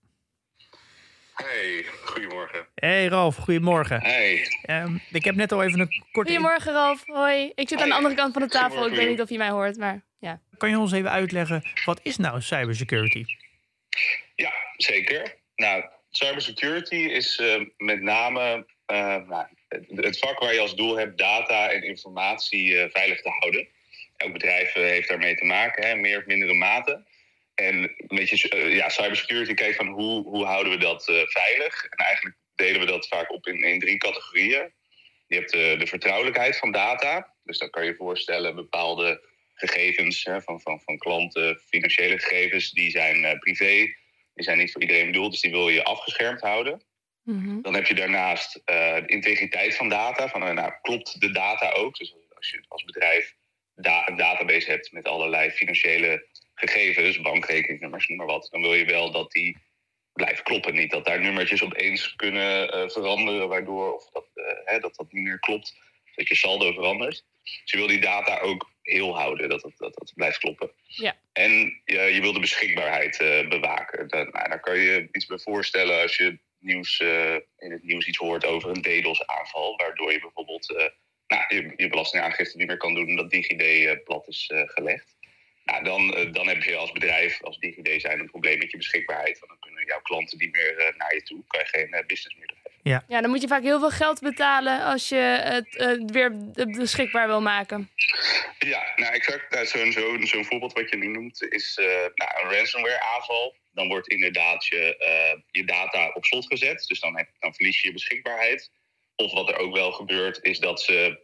[1.34, 2.68] Hey, goedemorgen.
[2.76, 4.02] Hey Ralf, goedemorgen.
[4.02, 4.48] Hey.
[4.70, 6.32] Um, ik heb net al even een korte...
[6.32, 7.52] Goedemorgen Ralf, hoi.
[7.56, 9.50] Ik zit aan de andere kant van de tafel, ik weet niet of je mij
[9.50, 10.42] hoort, maar ja.
[10.58, 13.26] Kan je ons even uitleggen, wat is nou cybersecurity?
[14.36, 15.36] Ja, zeker.
[15.56, 20.98] Nou, cybersecurity is uh, met name uh, nou, het, het, vak waar je als doel
[20.98, 23.68] hebt data en informatie uh, veilig te houden.
[24.18, 27.04] Elk bedrijf heeft daarmee te maken, hè, meer of mindere mate.
[27.56, 31.84] En een beetje uh, ja, cybersecurity kijkt van hoe, hoe houden we dat uh, veilig.
[31.84, 34.74] En eigenlijk delen we dat vaak op in, in drie categorieën.
[35.28, 37.34] Je hebt de, de vertrouwelijkheid van data.
[37.44, 42.72] Dus dan kan je je voorstellen bepaalde gegevens hè, van, van, van klanten, financiële gegevens,
[42.72, 43.96] die zijn uh, privé.
[44.34, 46.84] Die zijn niet voor iedereen bedoeld, dus die wil je afgeschermd houden.
[47.24, 47.62] Mm-hmm.
[47.62, 50.28] Dan heb je daarnaast de integriteit van data.
[50.28, 51.98] Van, nou, klopt de data ook?
[51.98, 53.36] Dus als je als bedrijf
[53.76, 58.86] da een database hebt met allerlei financiële gegevens, bankrekeningnummers, noem maar wat, dan wil je
[58.86, 59.58] wel dat die
[60.14, 60.76] blijft kloppen.
[60.76, 65.12] Niet dat daar nummertjes opeens kunnen uh, veranderen, waardoor of dat, uh, hè, dat dat
[65.12, 65.76] niet meer klopt,
[66.16, 67.26] dat je saldo verandert.
[67.44, 70.72] Dus je wil die data ook heel houden, dat dat, dat, dat blijft kloppen.
[70.88, 71.18] Ja.
[71.34, 74.08] En je, je wil de beschikbaarheid uh, bewaken.
[74.08, 77.00] Daar, nou, daar kan je iets bij voorstellen als je nieuws,
[77.58, 80.92] in het nieuws iets hoort over een DDoS-aanval, waardoor je bijvoorbeeld
[81.28, 85.16] nou, je, je belastingaangifte niet meer kan doen omdat DigiD plat is gelegd.
[85.64, 88.78] Nou, dan, uh, dan heb je als bedrijf, als DigiD zijn, een probleem met je
[88.78, 89.40] beschikbaarheid.
[89.40, 91.44] Want dan kunnen jouw klanten niet meer uh, naar je toe.
[91.48, 92.72] Kan je geen uh, business meer drijven.
[92.84, 93.04] Ja.
[93.08, 97.42] ja, dan moet je vaak heel veel geld betalen als je het weer beschikbaar wil
[97.42, 97.90] maken.
[98.60, 99.54] Ja, nou exact.
[99.54, 101.76] Nou, Zo'n zo, zo voorbeeld wat je nu noemt is
[102.16, 103.56] nou, een ransomware aanval.
[103.72, 104.96] Dan wordt inderdaad je,
[105.52, 106.86] je data op slot gezet.
[106.88, 108.72] Dus dan, heb, dan verlies je je beschikbaarheid.
[109.16, 111.20] Of wat er ook wel gebeurt, is dat ze,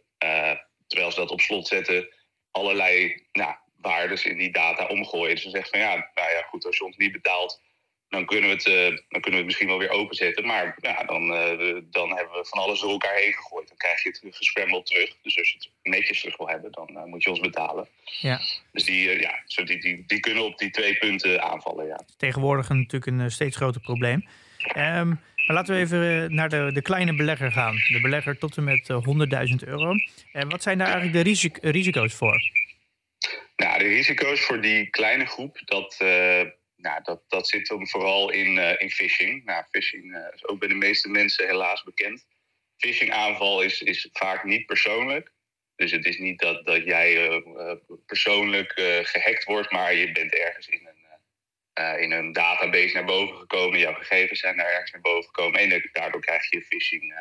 [0.86, 2.08] terwijl ze dat op slot zetten,
[2.50, 5.34] allerlei nou, waardes in die data omgooien.
[5.34, 7.60] Dus dan zegt van ja, nou ja, goed, als je ons niet betaalt,
[8.08, 10.46] dan kunnen we het, uh, dan kunnen we het misschien wel weer openzetten.
[10.46, 13.68] Maar ja, dan, uh, dan hebben we van alles door elkaar heen gegooid.
[13.68, 15.16] Dan krijg je het gescrambled terug.
[15.22, 17.88] Dus als je het netjes terug wil hebben, dan uh, moet je ons betalen.
[18.04, 18.40] Ja.
[18.72, 21.86] Dus die, ja, zo die, die, die kunnen op die twee punten aanvallen.
[21.86, 22.00] Ja.
[22.16, 24.28] Tegenwoordig natuurlijk een steeds groter probleem.
[24.76, 27.74] Um, maar laten we even naar de, de kleine belegger gaan.
[27.74, 29.94] De belegger tot en met 100.000 euro.
[30.32, 32.40] En wat zijn daar eigenlijk de risic risico's voor?
[33.56, 36.42] Nou, de risico's voor die kleine groep, dat, uh,
[36.76, 39.44] nou, dat, dat zit hem vooral in, uh, in phishing.
[39.44, 42.26] Nou, phishing uh, is ook bij de meeste mensen helaas bekend.
[42.76, 45.32] Phishing aanval is, is vaak niet persoonlijk.
[45.76, 47.42] Dus het is niet dat, dat jij
[48.06, 53.78] persoonlijk gehackt wordt, maar je bent ergens in een, in een database naar boven gekomen.
[53.78, 55.60] Jouw gegevens zijn daar ergens naar boven gekomen.
[55.60, 57.18] En daardoor krijg je phishing uh,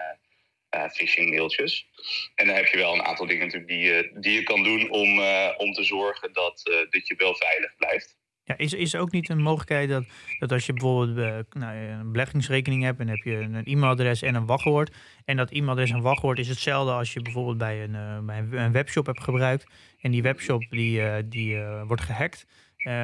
[0.70, 1.88] phishing mailtjes.
[2.36, 4.90] En dan heb je wel een aantal dingen natuurlijk die, je, die je kan doen
[4.90, 8.18] om, uh, om te zorgen dat, uh, dat je wel veilig blijft.
[8.44, 10.06] Ja, is, is er ook niet een mogelijkheid dat,
[10.40, 14.46] dat als je bijvoorbeeld nou, een beleggingsrekening hebt en heb je een e-mailadres en een
[14.46, 14.96] wachtwoord.
[15.26, 19.06] En dat e-mailadres en wachtwoord is hetzelfde als je bijvoorbeeld bij een, bij een webshop
[19.06, 19.66] hebt gebruikt.
[20.00, 21.58] En die webshop die, die
[21.88, 22.46] wordt gehackt.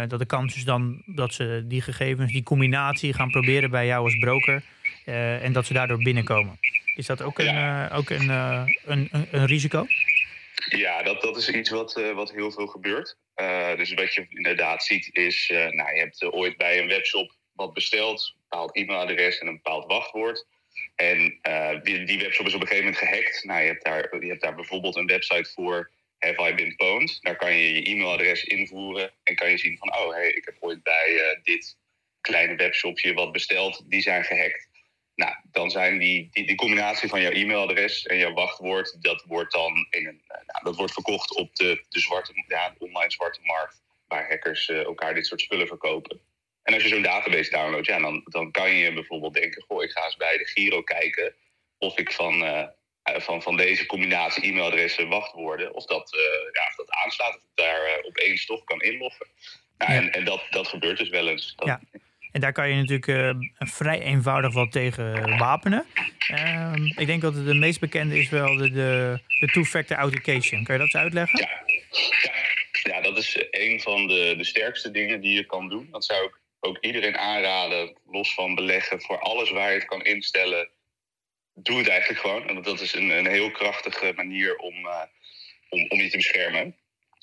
[0.07, 4.03] dat de kans is dan dat ze die gegevens, die combinatie gaan proberen bij jou
[4.03, 4.63] als broker.
[5.05, 6.59] en dat ze daardoor binnenkomen.
[6.95, 7.91] Is dat ook een, ja.
[7.91, 9.87] uh, ook een, uh, een, een, een, risico?
[10.69, 13.17] Ja, dat, dat is iets wat, uh, wat heel veel gebeurt.
[13.77, 18.33] dus wat je inderdaad ziet is, nou, je hebt ooit bij een webshop wat besteld,
[18.33, 20.45] een bepaald e-mailadres en een bepaald wachtwoord.
[20.95, 21.39] En
[21.83, 23.43] die, die webshop is op een gegeven moment gehackt.
[23.43, 27.17] Nou, je, hebt daar, je hebt daar bijvoorbeeld een website voor, Have I Been Pwned?
[27.21, 30.55] Daar kan je je e-mailadres invoeren en kan je zien van, oh, hey, ik heb
[30.59, 31.77] ooit bij dit
[32.21, 34.67] kleine webshopje wat besteld, die zijn gehackt.
[35.16, 39.51] Nou, dan zijn die, die, die, combinatie van jouw e-mailadres en jouw wachtwoord, dat wordt
[39.51, 43.39] dan in een, nou, dat wordt verkocht op de, de, zwarte, ja, de online zwarte
[43.43, 46.20] markt, waar hackers uh, elkaar dit soort spullen verkopen.
[46.63, 49.91] En als je zo'n database downloadt, ja, dan, dan kan je bijvoorbeeld denken, goh, ik
[49.91, 51.36] ga eens bij de Giro kijken
[51.78, 52.68] of ik van, uh,
[53.05, 57.41] eh, van, van deze combinatie e-mailadressen, wachtwoorden, of dat, eh, ja, of dat aanslaat, of
[57.41, 59.28] het daar eh, opeens toch kan inloggen.
[59.78, 59.88] Ja.
[59.88, 61.53] En, en dat, dat gebeurt dus wel eens.
[61.55, 61.82] Dat, Ja.
[62.36, 65.86] En daar kan je natuurlijk eh, vrij eenvoudig wat tegen wapenen.
[66.27, 70.63] Ehm, ik denk dat de meest bekende is wel de, de, de two-factor authentication.
[70.63, 71.39] Kan je dat uitleggen?
[71.39, 71.63] Ja,
[72.21, 72.33] ja.
[72.83, 75.88] ja, dat is een van de, de sterkste dingen die je kan doen.
[75.91, 80.03] Dat zou ik ook iedereen aanraden, los van beleggen, voor alles waar je het kan
[80.03, 80.69] instellen.
[81.53, 82.45] Doe het eigenlijk gewoon.
[82.45, 85.01] Want dat is een, een heel krachtige manier om, eh,
[85.69, 86.75] om, om je te beschermen.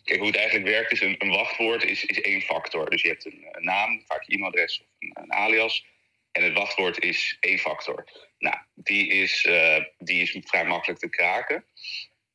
[0.04, 2.90] Hoe het eigenlijk werkt is, een, een wachtwoord is, is één factor.
[2.90, 5.86] Dus je hebt een, een naam, vaak je e-mailadres of een, een alias.
[6.32, 8.04] En het wachtwoord is één factor.
[8.38, 11.64] Nou, die is, eh, die is vrij makkelijk te kraken.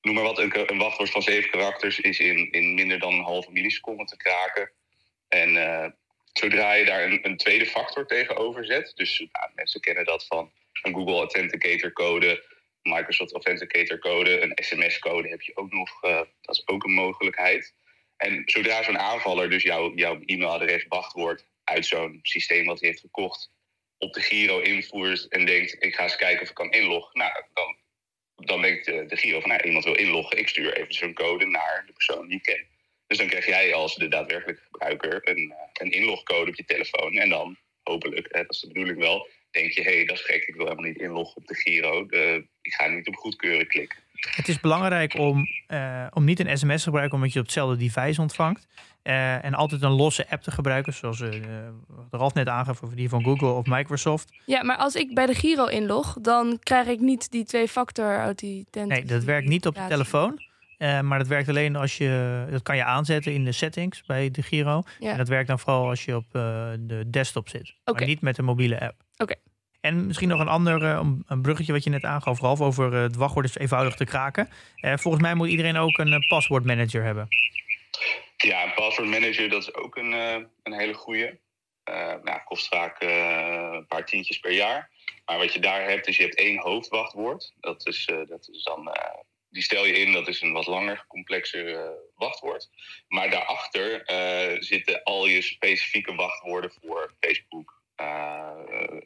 [0.01, 3.23] Noem maar wat, een, een wachtwoord van zeven karakters is in, in minder dan een
[3.23, 4.71] halve milliseconde te kraken.
[5.27, 5.89] En eh,
[6.33, 10.51] zodra je daar een, een tweede factor tegenover zet, dus nou, mensen kennen dat van
[10.81, 12.43] een Google Authenticator code,
[12.87, 17.73] Microsoft Authenticator code, een SMS-code heb je ook nog, eh, dat is ook een mogelijkheid.
[18.17, 23.01] En zodra zo'n aanvaller dus jouw, jouw e-mailadres, wachtwoord uit zo'n systeem wat hij heeft
[23.01, 23.49] gekocht,
[23.97, 27.43] op de Giro invoert en denkt, ik ga eens kijken of ik kan inloggen, nou,
[27.53, 27.75] dan,
[28.35, 31.45] dan denkt de, de Giro van, nou, iemand wil inloggen, ik stuur even zo'n code
[31.45, 32.67] naar de persoon die ik ken.
[33.07, 37.17] Dus dan krijg jij als de daadwerkelijke gebruiker een, eh, een inlogcode op je telefoon.
[37.17, 40.25] En dan hopelijk, hè, dat is de bedoeling wel, denk je, hé, hey, dat is
[40.25, 42.05] gek, ik wil helemaal niet inloggen op de Giro.
[42.05, 43.99] De, ik ga niet op goedkeuren klikken.
[44.35, 47.77] Het is belangrijk om, eh, om niet een sms te gebruiken omdat je op hetzelfde
[47.77, 48.67] device ontvangt.
[49.01, 51.29] Eh, en altijd een losse app te gebruiken, zoals eh
[51.87, 54.31] wat Ralf net aangaf, over die van Google of Microsoft.
[54.45, 58.87] Ja, maar als ik bij de Giro inlog, dan krijg ik niet die twee-factor authenticatie.
[58.87, 60.41] Nee, dat werkt niet op je telefoon.
[60.77, 62.45] Eh, maar dat werkt alleen als je.
[62.51, 64.83] Dat kan je aanzetten in de settings bij de Giro.
[64.99, 65.11] Ja.
[65.11, 67.73] En dat werkt dan vooral als je op eh, de desktop zit.
[67.85, 67.97] Oké.
[67.99, 68.95] Maar niet met een mobiele app.
[69.17, 69.35] Oké.
[69.81, 73.01] En misschien nog een ander eh, een- bruggetje wat je net aangaf, Ralf, over eh,
[73.01, 74.49] het wachtwoord is eenvoudig te kraken.
[74.75, 77.27] Eh, volgens mij moet iedereen ook een paswoordmanager hebben.
[78.37, 81.39] Ja, een password manager, dat is ook een, eh, een hele goede.
[82.23, 84.89] nou, kost vaak eh, een paar tientjes per jaar.
[85.25, 87.53] Maar wat je daar hebt, is je hebt één hoofdwachtwoord.
[87.59, 90.67] Dat is, eh, dat is dan, eh, die stel je in, dat is een wat
[90.67, 92.69] langer, complexer wachtwoord.
[93.07, 97.76] Maar daarachter eh, zitten al je specifieke wachtwoorden voor Facebook,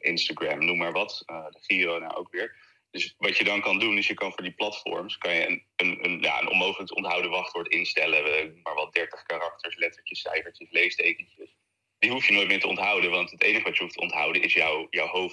[0.00, 1.22] Instagram, noem maar wat.
[1.26, 2.56] Eh, de Giro nou ook weer.
[2.90, 6.04] Dus wat je dan kan doen, is je kan voor die platforms kan je een,
[6.04, 8.24] een, ja, een onmogelijk te onthouden wachtwoord instellen.
[8.24, 11.56] eh, Maar wel 30 karakters, lettertjes, cijfertjes, leestekentjes.
[11.98, 14.42] Die hoef je nooit meer te onthouden, want het enige wat je hoeft te onthouden
[14.42, 15.28] is jouw, jouw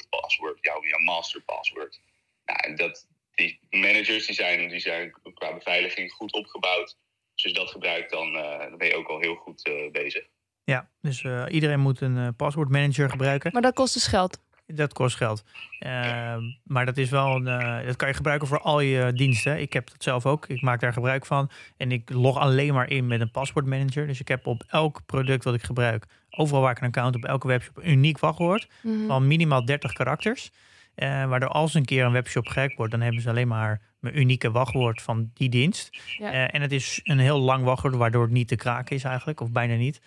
[0.61, 1.99] jouw, masterpaswoord.
[2.45, 6.97] Nou, dat, die managers die zijn, die zijn qua beveiliging goed opgebouwd.
[7.35, 10.27] Dus dat gebruikt, dan, eh, ben je ook al heel goed eh, bezig.
[10.69, 13.49] Ja, dus eh, iedereen moet een eh, paswoordmanager gebruiken.
[13.53, 14.39] Maar dat kost dus geld.
[14.67, 15.43] Dat kost geld.
[15.79, 19.59] Ehm, maar dat is wel een, eh, dat kan je gebruiken voor al je diensten.
[19.61, 20.47] Ik heb dat zelf ook.
[20.47, 21.49] Ik maak daar gebruik van.
[21.77, 24.07] En ik log alleen maar in met een paswoordmanager.
[24.07, 27.25] Dus ik heb op elk product wat ik gebruik, overal waar ik een account op
[27.25, 29.07] elke webshop, een uniek wachtwoord Mhm.
[29.07, 30.51] van minimaal 30 karakters.
[30.95, 34.51] Waardoor als een keer een webshop gehackt wordt, dan hebben ze alleen maar mijn unieke
[34.51, 36.01] wachtwoord van die dienst.
[36.17, 36.47] Ja.
[36.49, 39.51] En het is een heel lang wachtwoord, waardoor het niet te kraken is eigenlijk, of
[39.51, 40.01] bijna niet.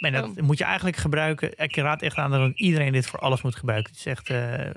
[0.00, 0.36] En dat Oh.
[0.36, 1.52] moet je eigenlijk gebruiken.
[1.56, 3.90] Ik raad echt aan dat iedereen dit voor alles moet gebruiken.
[3.90, 4.72] Het is echt eh, eh,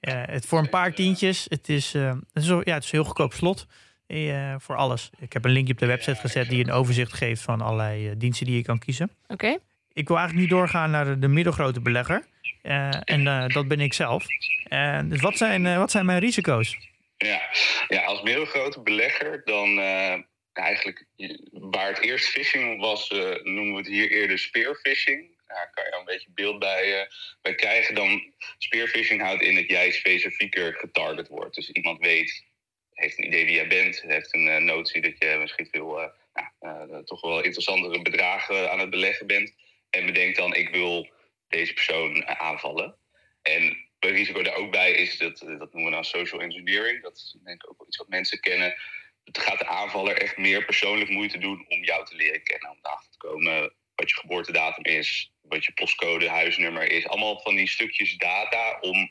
[0.00, 1.46] het voor een paar tientjes.
[1.48, 3.66] Het is, eh, het is, zo- ja, het is een heel goedkoop slot
[4.06, 5.10] eh, voor alles.
[5.18, 8.46] Ik heb een linkje op de website gezet die een overzicht geeft van allerlei diensten
[8.46, 9.10] die je kan kiezen.
[9.28, 9.56] Oké.
[9.92, 12.24] Ik wil eigenlijk nu doorgaan naar de, de middelgrote belegger.
[12.62, 14.24] Eh, en dat ben ik zelf.
[15.04, 16.76] Dus wat zijn, wat zijn mijn risico's?
[17.16, 17.40] Ja,
[17.88, 20.14] ja als middelgrote belegger, dan eh,
[20.52, 21.04] eigenlijk
[21.52, 25.40] waar het eerst phishing was, eh, noemen we het hier eerder spearfishing.
[25.46, 27.06] Daar kan je een beetje beeld bij, eh,
[27.40, 27.94] bij krijgen.
[27.94, 31.54] Dan spearfishing houdt in dat jij specifieker getarget wordt.
[31.54, 32.44] Dus iemand weet,
[32.92, 36.12] heeft een idee wie jij bent, heeft een eh, notie dat je misschien veel
[36.60, 39.54] nou, toch wel interessantere bedragen aan het beleggen bent.
[39.90, 41.10] En bedenkt dan, ik wil
[41.48, 42.96] deze persoon aanvallen.
[43.42, 47.02] En het risico daar ook bij is, dat, dat noemen we dan social engineering.
[47.02, 48.74] Dat is denk ik ook wel iets wat mensen kennen.
[49.24, 52.70] Het gaat de aanvaller echt meer persoonlijk moeite doen om jou te leren kennen.
[52.70, 57.08] Om erachter te komen wat je geboortedatum is, wat je postcode, huisnummer is.
[57.08, 59.10] Allemaal van die stukjes data om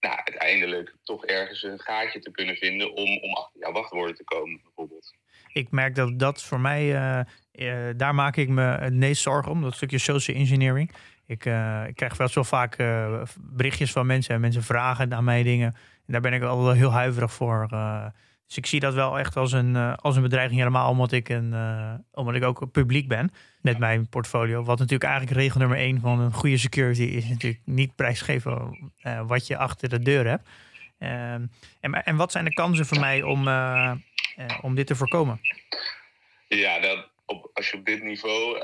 [0.00, 4.24] nou, uiteindelijk toch ergens een gaatje te kunnen vinden om, om achter jouw wachtwoorden te
[4.24, 5.14] komen bijvoorbeeld.
[5.52, 7.20] Ik merk dat dat voor mij, eh,
[7.52, 9.62] eh, daar maak ik me het meest zorgen om.
[9.62, 10.92] Dat stukje social engineering.
[11.26, 12.76] Ik, eh, ik krijg wel zo vaak
[13.40, 15.74] berichtjes van mensen en mensen vragen aan mij dingen.
[16.06, 17.68] En daar ben ik al heel huiverig voor.
[18.46, 21.28] Dus ik zie dat wel echt als een, eh, als een bedreiging helemaal omdat ik,
[21.28, 24.62] een, eh, omdat ik ook publiek ben met mijn portfolio.
[24.62, 29.26] Wat natuurlijk eigenlijk regel nummer één van een goede security is natuurlijk niet prijsgeven eh,
[29.26, 30.48] wat je achter de deur hebt.
[30.98, 31.46] Ehm,
[31.80, 33.48] en, en wat zijn de kansen voor mij om,
[34.62, 35.40] om dit te voorkomen?
[36.48, 38.60] Ja, dat, op, als je op dit niveau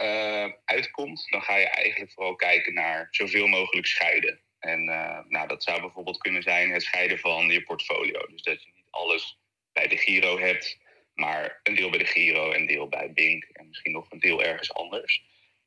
[0.64, 4.41] uitkomt, dan ga je eigenlijk vooral kijken naar zoveel mogelijk scheiden.
[4.59, 4.85] En
[5.28, 8.26] nou, dat zou bijvoorbeeld kunnen zijn het scheiden van je portfolio.
[8.26, 9.41] Dus dat je niet alles
[9.73, 10.79] bij de Giro hebt,
[11.14, 14.43] maar een deel bij de Giro, een deel bij Bink en misschien nog een deel
[14.43, 15.25] ergens anders.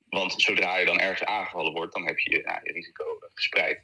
[0.09, 3.83] Want zodra je dan ergens aangevallen wordt, dan heb je je risico gespreid.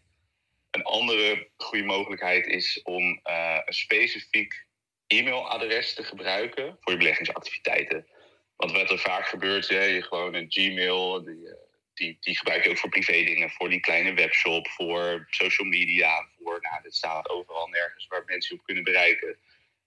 [0.71, 4.65] Een andere goede mogelijkheid is om uh, een specifiek
[5.07, 8.07] e-mailadres te gebruiken voor je beleggingsactiviteiten.
[8.55, 11.53] Want wat er vaak gebeurt, hè, je gewoon een Gmail, die, eh,
[11.93, 16.27] die, die gebruik je ook voor privé dingen, voor die kleine webshop, voor social media,
[16.37, 19.37] voor, nou, dit staat overal nergens waar mensen je op kunnen bereiken.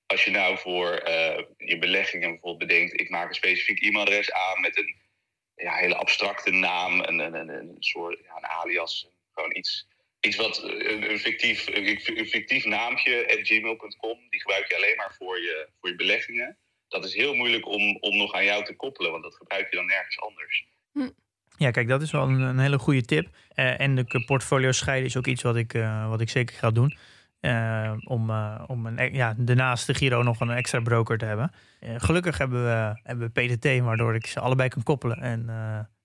[0.07, 4.61] Als je nou voor uh, je beleggingen bijvoorbeeld bedenkt, ik maak een specifiek e-mailadres aan
[4.61, 4.95] met een
[5.55, 9.87] ja, hele abstracte naam, een, een, een, een soort ja, een alias, gewoon iets,
[10.21, 15.15] iets wat een, een fictief, een fictief naampje, at gmail.com, die gebruik je alleen maar
[15.19, 16.59] voor je, voor je beleggingen
[16.95, 19.77] dat is heel moeilijk om, om nog aan jou te koppelen, want dat gebruik je
[19.77, 20.67] dan nergens anders.
[20.93, 21.09] Hm.
[21.57, 23.27] Ja, kijk, dat is wel een, een hele goede tip.
[23.55, 26.71] Uh, en de portfolio scheiden is ook iets wat ik, uh, wat ik zeker ga
[26.71, 26.97] doen.
[27.45, 28.31] Uh, om
[28.67, 31.53] om een, e-, ja, daarnaast de Giro nog een extra broker te hebben.
[31.81, 35.21] gelukkig hebben we, hebben we PTT, waardoor ik ze allebei kan koppelen.
[35.21, 35.51] En,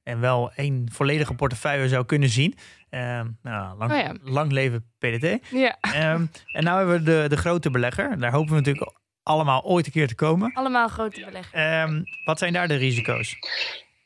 [0.03, 2.57] en wel één volledige portefeuille zou kunnen zien.
[2.89, 4.13] nou, lang, oh ja.
[4.23, 5.49] lang leven PDT.
[5.51, 5.77] Ja.
[6.13, 8.19] Um, en nu hebben we de, de grote belegger.
[8.19, 8.91] Daar hopen we natuurlijk
[9.23, 10.53] allemaal ooit een keer te komen.
[10.53, 11.89] Allemaal grote beleggingen.
[11.89, 13.37] Um, wat zijn daar de risico's?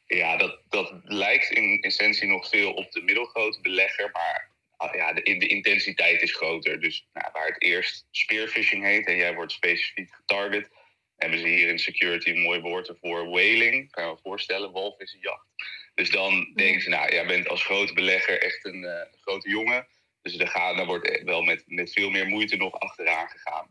[0.05, 4.49] Ja, dat, dat lijkt in essentie nog veel op de middelgrote belegger, maar
[4.91, 6.79] ja, de, de intensiteit is groter.
[6.79, 10.69] Dus nou, waar het eerst spearfishing heet en jij wordt specifiek getarget,
[11.15, 13.91] hebben ze hier in security een mooi woord ervoor, whaling.
[13.91, 15.45] Kan je me voorstellen, walvissenjacht.
[15.93, 19.88] Dus dan denken ze, nou, jij bent als grote belegger echt een uh, grote jongen.
[20.21, 23.69] Dus daar, gaan, daar wordt wel met, met veel meer moeite nog achteraan gegaan.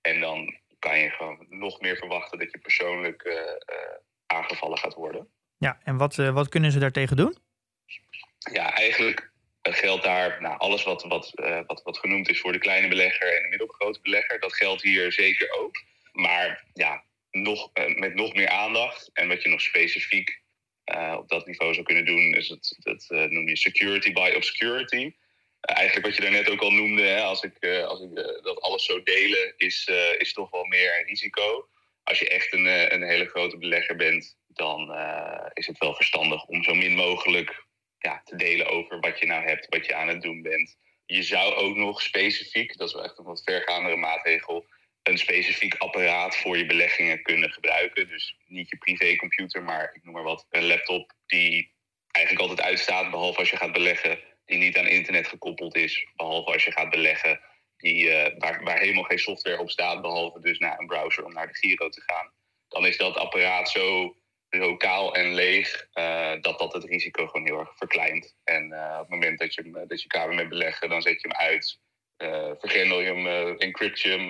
[0.00, 3.42] En dan kan je gewoon nog meer verwachten dat je persoonlijk uh, uh,
[4.26, 5.28] aangevallen gaat worden.
[5.58, 7.38] Ja, en wat, wat kunnen ze daartegen doen?
[8.52, 9.31] Ja, eigenlijk
[9.62, 11.32] geldt daar nou, alles wat, wat,
[11.66, 14.40] wat, wat genoemd is voor de kleine belegger en de middelgrote belegger.
[14.40, 15.82] Dat geldt hier zeker ook.
[16.12, 20.40] Maar ja, nog, met nog meer aandacht en wat je nog specifiek
[21.16, 25.12] op dat niveau zou kunnen doen, is het, dat noem je security by obscurity
[25.60, 29.02] eigenlijk wat je daarnet ook al noemde, hè, als ik, als ik dat alles zou
[29.02, 31.68] delen, is, is toch wel meer een risico.
[32.04, 34.96] Als je echt een, een hele grote belegger bent, dan
[35.52, 37.64] is het wel verstandig om zo min mogelijk
[38.02, 40.76] ja, te delen over wat je nou hebt, wat je aan het doen bent.
[41.06, 44.66] Je zou ook nog specifiek, dat is wel echt een wat vergaandere maatregel,
[45.02, 48.08] een specifiek apparaat voor je beleggingen kunnen gebruiken.
[48.08, 51.74] Dus niet je privécomputer, maar ik noem maar wat, een laptop die
[52.10, 56.52] eigenlijk altijd uitstaat, behalve als je gaat beleggen die niet aan internet gekoppeld is, behalve
[56.52, 57.40] als je gaat beleggen,
[57.76, 61.32] die, uh, waar, waar helemaal geen software op staat, behalve dus naar een browser om
[61.32, 62.32] naar de Giro te gaan,
[62.68, 64.16] dan is dat apparaat zo
[64.58, 68.36] lokaal en leeg uh, dat dat het risico gewoon heel erg verkleint.
[68.44, 71.28] En uh, op het moment dat je, dat je kamer met beleggen, dan zet je
[71.28, 71.80] hem uit,
[72.58, 74.28] vergrendel je hem, encrypt je hem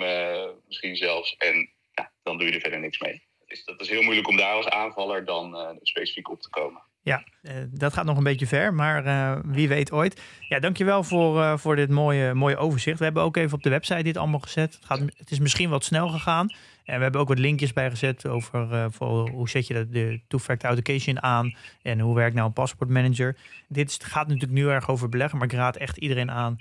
[0.67, 3.27] misschien zelfs en ja, dan doe je er verder niks mee.
[3.47, 6.83] Dus dat is heel moeilijk om daar als aanvaller dan specifiek op te komen.
[7.05, 10.21] Ja, uh, dat gaat nog een beetje ver, maar uh, wie weet ooit.
[10.49, 12.99] Ja, dankjewel voor, uh, voor dit mooie, mooie overzicht.
[12.99, 14.75] We hebben ook even op de website dit allemaal gezet.
[14.75, 16.49] Het, gaat, het is misschien wat snel gegaan.
[16.85, 20.69] En we hebben ook wat linkjes bij gezet over voor, hoe zet je de two-factor
[20.69, 23.37] authentication aan en hoe werkt nou een paspoortmanager.
[23.69, 26.57] Dit gaat natuurlijk nu erg over beleggen, maar ik raad echt iedereen aan.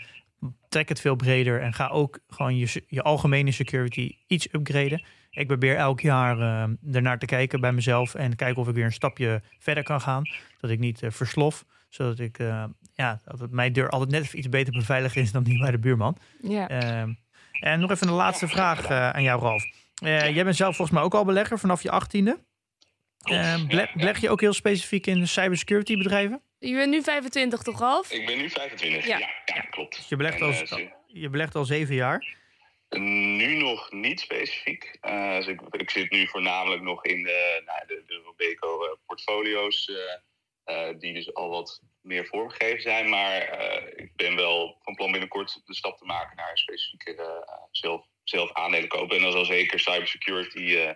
[0.70, 5.04] Trek het veel breder en ga ook gewoon je, je algemene security iets upgraden.
[5.32, 8.86] Ik probeer elk jaar uh, ernaar te kijken bij mezelf en kijken of ik weer
[8.86, 10.24] een stapje verder kan gaan.
[10.60, 12.64] Dat ik niet uh, verslof, zodat ik, uh,
[12.94, 15.80] ja, dat het mijn deur altijd net iets beter beveiligd is dan die bij de
[15.80, 16.18] buurman.
[16.42, 16.68] Ja.
[16.68, 17.14] Ehm,
[17.60, 19.64] en nog even een laatste vraag aan jou, Ralf.
[19.94, 22.38] Jij bent zelf volgens mij ook al belegger vanaf je achttiende.
[23.22, 26.42] Ehm, beleg, beleg je ook heel specifiek in cybersecurity bedrijven?
[26.60, 28.12] Je bent nu 25 toch, Ralf?
[28.12, 29.96] Ik ben nu 25, ja, ja, ja klopt.
[29.96, 30.54] Dus je belegt, al,
[31.08, 32.40] je belegt al zeven jaar.
[33.00, 34.98] Nu nog niet specifiek.
[35.02, 39.98] Uh, dus ik, ik, zit nu voornamelijk nog in de, nou, de, de Robeco-portfolio's, uh,
[40.66, 43.10] uh, die dus al wat meer vormgegeven zijn.
[43.10, 43.60] Maar
[43.96, 48.54] ik ben wel van plan binnenkort de stap te maken naar een specifieke zelf, zelf
[48.54, 49.16] aandelen kopen.
[49.16, 50.96] En dan zal zeker cybersecurity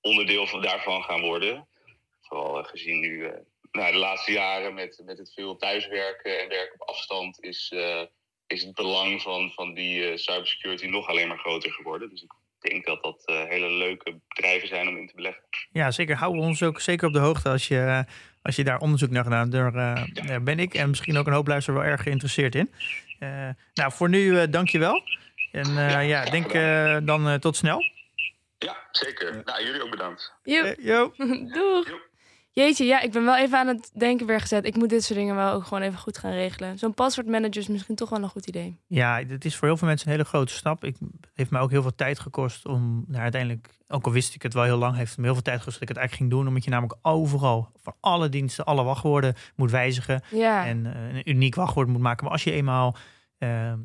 [0.00, 1.68] onderdeel van, daarvan gaan worden.
[2.20, 3.32] Vooral gezien nu
[3.72, 7.72] nou, de laatste jaren met, met het veel thuiswerken en werken op afstand is
[8.52, 12.10] is het belang van, van die uh, cybersecurity nog alleen maar groter geworden.
[12.10, 15.42] Dus ik denk dat dat uh, hele leuke bedrijven zijn om in te beleggen.
[15.72, 16.16] Ja, zeker.
[16.16, 18.04] Hou ons ook zeker op de hoogte als je,
[18.42, 21.32] als je daar onderzoek naar gedaan Daar, uh, daar ben ik en misschien ook een
[21.32, 22.70] hoop luisteraars wel erg geïnteresseerd in.
[23.74, 25.02] nou, voor nu dank je wel.
[25.52, 27.82] En eh, ja, denk eh, dan eh, tot snel.
[28.58, 29.42] Ja, zeker.
[29.44, 30.32] Nou, jullie ook bedankt.
[30.42, 30.64] Joep.
[30.64, 31.12] Eh, yo.
[31.54, 31.88] Doeg.
[31.88, 32.10] Joep.
[32.54, 34.66] Jeetje, ja, ik ben wel even aan het denken weer gezet.
[34.66, 36.78] Ik moet dit soort dingen wel ook gewoon even goed gaan regelen.
[36.78, 38.78] Zo'n paswoordmanager is misschien toch wel een goed idee.
[38.86, 40.84] Ja, het is voor heel veel mensen een hele grote stap.
[40.84, 44.34] Ik, het heeft mij ook heel veel tijd gekost om nou, uiteindelijk, ook al wist
[44.34, 45.98] ik het wel heel lang, heeft het me heel veel tijd gekost dat ik het
[45.98, 46.48] eigenlijk ging doen.
[46.48, 50.22] Omdat je namelijk overal, voor alle diensten, alle wachtwoorden moet wijzigen.
[50.30, 52.24] Ja, En eh, een uniek wachtwoord moet maken.
[52.24, 52.96] Maar als je eenmaal,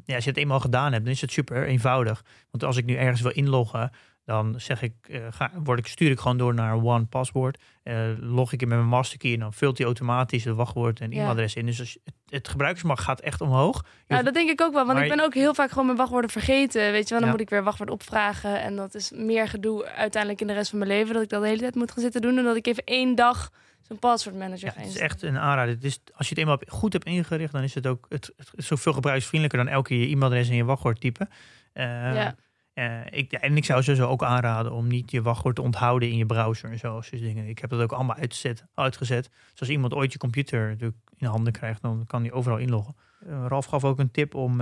[0.05, 2.23] ja, als je het eenmaal gedaan hebt, dan is het super eenvoudig.
[2.51, 3.91] Want als ik nu ergens wil inloggen,
[4.25, 7.61] dan zeg ik, eh, ga, word ik, stuur ik gewoon door naar One Password.
[7.83, 11.09] Eh, log ik in met mijn masterkey en dan vult hij automatisch het wachtwoord en
[11.11, 11.15] Ja.
[11.15, 11.65] e-mailadres in.
[11.65, 12.13] Dus als het,
[12.55, 13.83] het gaat echt omhoog.
[14.07, 14.85] nou, dat denk ik ook wel.
[14.85, 16.91] Want Maar ik ben ook heel vaak gewoon mijn wachtwoorden vergeten.
[16.91, 17.33] Weet je wel, dan Ja.
[17.33, 18.61] moet ik weer wachtwoord opvragen.
[18.61, 21.13] En dat is meer gedoe uiteindelijk in de rest van mijn leven.
[21.13, 22.37] Dat ik dat de hele tijd moet gaan zitten doen.
[22.37, 23.49] En dat ik even één dag
[23.87, 25.73] zo'n paswoordmanager Ja, ga het is echt een aanrader.
[25.73, 28.49] Het is, als je het eenmaal goed hebt ingericht, dan is het ook het, het
[28.55, 31.29] is zoveel gebruiksvriendelijker dan elke keer je e-mailadres en je wachtwoord typen.
[31.73, 32.35] Eh, Ja.
[32.73, 36.17] eh, ik, en ik zou sowieso ook aanraden om niet je wachtwoord te onthouden in
[36.17, 37.01] je browser en zo.
[37.11, 37.47] dingen.
[37.47, 38.65] Ik heb dat ook allemaal uitgezet.
[38.73, 39.29] uitgezet.
[39.51, 42.95] Dus als iemand ooit je computer natuurlijk in handen krijgt, dan kan hij overal inloggen.
[43.25, 44.59] Eh, Ralf gaf ook een tip om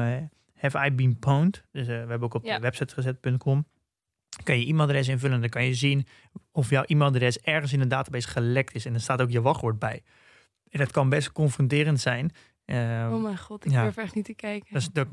[0.57, 1.63] Have I Been Pwned?
[1.71, 2.55] Dus we hebben ook op Ja.
[2.55, 3.65] de website gezet.com.
[4.43, 6.07] Kan je e-mailadres invullen, dan kan je zien
[6.51, 8.85] of jouw e-mailadres ergens in een database gelekt is.
[8.85, 10.03] En er staat ook je wachtwoord bij.
[10.69, 12.31] En dat kan best confronterend zijn.
[12.65, 13.83] Eh, Oh mijn god, ik ja.
[13.83, 14.81] durf echt niet te kijken.
[14.93, 15.07] dat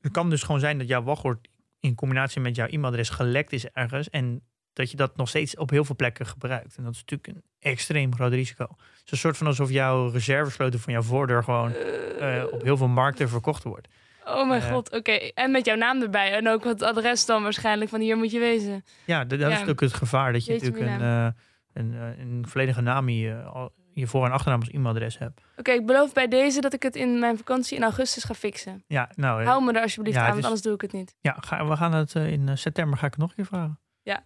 [0.00, 1.48] het kan dus gewoon zijn dat jouw wachtwoord
[1.80, 4.10] in combinatie met jouw e-mailadres gelekt is ergens.
[4.10, 4.42] En
[4.72, 6.76] dat je dat nog steeds op heel veel plekken gebruikt.
[6.76, 8.64] En dat is natuurlijk een extreem groot risico.
[8.64, 12.76] Het is een soort van alsof jouw reservesleutel van jouw voordeur gewoon eh, op heel
[12.76, 13.88] veel markten verkocht wordt.
[14.28, 14.70] Oh mijn Eh.
[14.72, 15.12] god, oké.
[15.12, 16.32] En met jouw naam erbij.
[16.32, 18.84] En ook het adres dan waarschijnlijk van hier moet je wezen.
[19.04, 20.32] Ja, dat, is ook het gevaar.
[20.32, 21.26] Dat je natuurlijk een, eh,
[21.72, 25.40] een, eh, een volledige naam in je, je voor- en achternaam als e-mailadres hebt.
[25.56, 28.84] Oké, ik beloof bij deze dat ik het in mijn vakantie in augustus ga fixen.
[28.86, 31.14] Ja, nou, Hou me er alsjeblieft ja, aan, want is- anders doe ik het niet.
[31.20, 33.80] ja ga, we gaan het in september ga ik het nog een keer vragen.
[34.02, 34.24] Ja,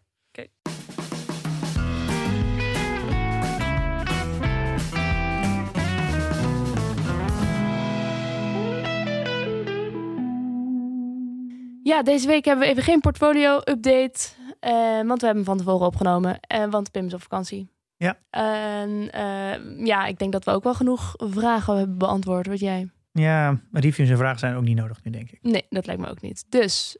[11.99, 14.18] deze week hebben we even geen portfolio-update.
[14.61, 14.72] eh,
[15.07, 16.41] want we hebben hem van tevoren opgenomen.
[16.41, 17.68] eh, want Pim is op vakantie.
[17.97, 18.18] Ja.
[18.30, 22.47] En eh, ja, ik denk dat we ook wel genoeg vragen hebben beantwoord.
[22.47, 22.91] Wat jij?
[23.12, 25.38] Ja, reviews en vragen zijn ook niet nodig nu, denk ik.
[25.43, 26.45] Nee, dat lijkt me ook niet.
[26.49, 26.99] Dus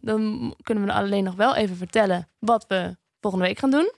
[0.00, 3.92] dan kunnen we alleen nog wel even vertellen wat we volgende week gaan doen.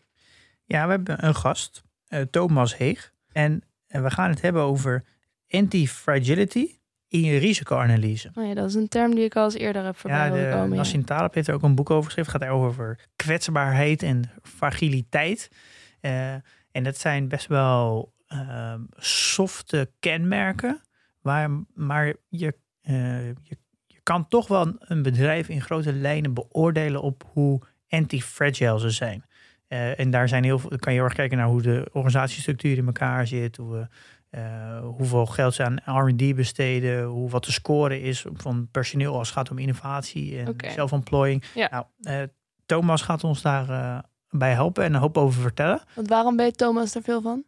[0.64, 1.82] Ja, we hebben een gast,
[2.30, 3.12] Thomas Heeg.
[3.32, 5.04] En, en we gaan het hebben over
[5.48, 6.78] anti-fragility
[7.10, 8.30] in je risicoanalyse.
[8.34, 10.56] Oh ja, dat is een term die ik al eens eerder heb voorbij Ja, de
[10.56, 10.76] komen.
[10.76, 12.32] Nassim Taleb heeft er ook een boek over geschreven.
[12.32, 15.50] Het gaat over kwetsbaarheid en fragiliteit.
[16.00, 16.32] Eh,
[16.72, 20.80] en dat zijn best wel ehm, softe kenmerken.
[21.20, 23.56] Waar, maar je, eh, je,
[23.86, 29.24] je kan toch wel een bedrijf in grote lijnen beoordelen op hoe anti-fragile ze zijn.
[29.68, 32.76] Eh, en daar zijn heel veel, kan je heel erg kijken naar hoe de organisatiestructuur
[32.76, 33.56] in elkaar zit.
[33.56, 33.86] Hoe we,
[34.30, 37.04] eh, hoeveel geld ze aan R&D besteden.
[37.04, 40.70] Hoe, wat de score is van personeel als het gaat om innovatie en Oké.
[40.70, 41.44] zelfontplooiing.
[41.54, 41.68] Ja.
[41.70, 41.84] Nou,
[42.22, 42.28] eh,
[42.66, 43.98] Thomas gaat ons daar eh,
[44.30, 45.80] bij helpen en een hoop over vertellen.
[45.94, 47.44] Want waarom weet Thomas er veel van?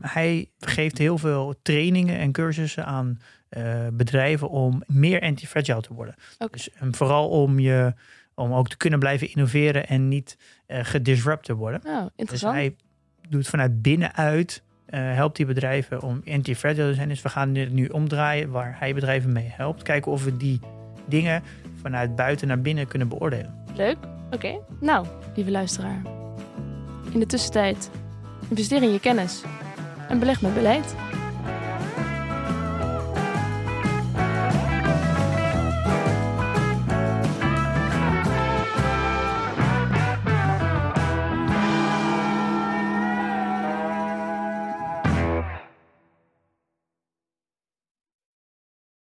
[0.00, 3.18] Hij geeft heel veel trainingen en cursussen aan
[3.92, 6.14] bedrijven om meer anti-fragile te worden.
[6.50, 7.94] Dus en vooral om je
[8.34, 10.36] om ook te kunnen blijven innoveren en niet
[10.66, 11.80] gedisrupt te worden.
[11.84, 12.54] Nou, Dus interessant.
[12.54, 12.76] hij
[13.28, 14.62] doet vanuit binnenuit,
[14.96, 17.08] helpt die bedrijven om anti-fragile te zijn.
[17.08, 19.82] Dus we gaan dit nu omdraaien waar hij bedrijven mee helpt.
[19.82, 20.60] Kijken of we die
[21.04, 21.42] dingen
[21.82, 23.54] vanuit buiten naar binnen kunnen beoordelen.
[23.74, 23.96] Leuk.
[24.30, 24.58] Oké.
[24.80, 26.02] Nou, lieve luisteraar.
[27.12, 27.90] In de tussentijd,
[28.48, 29.42] investeer in je kennis
[30.08, 30.94] en beleg met beleid.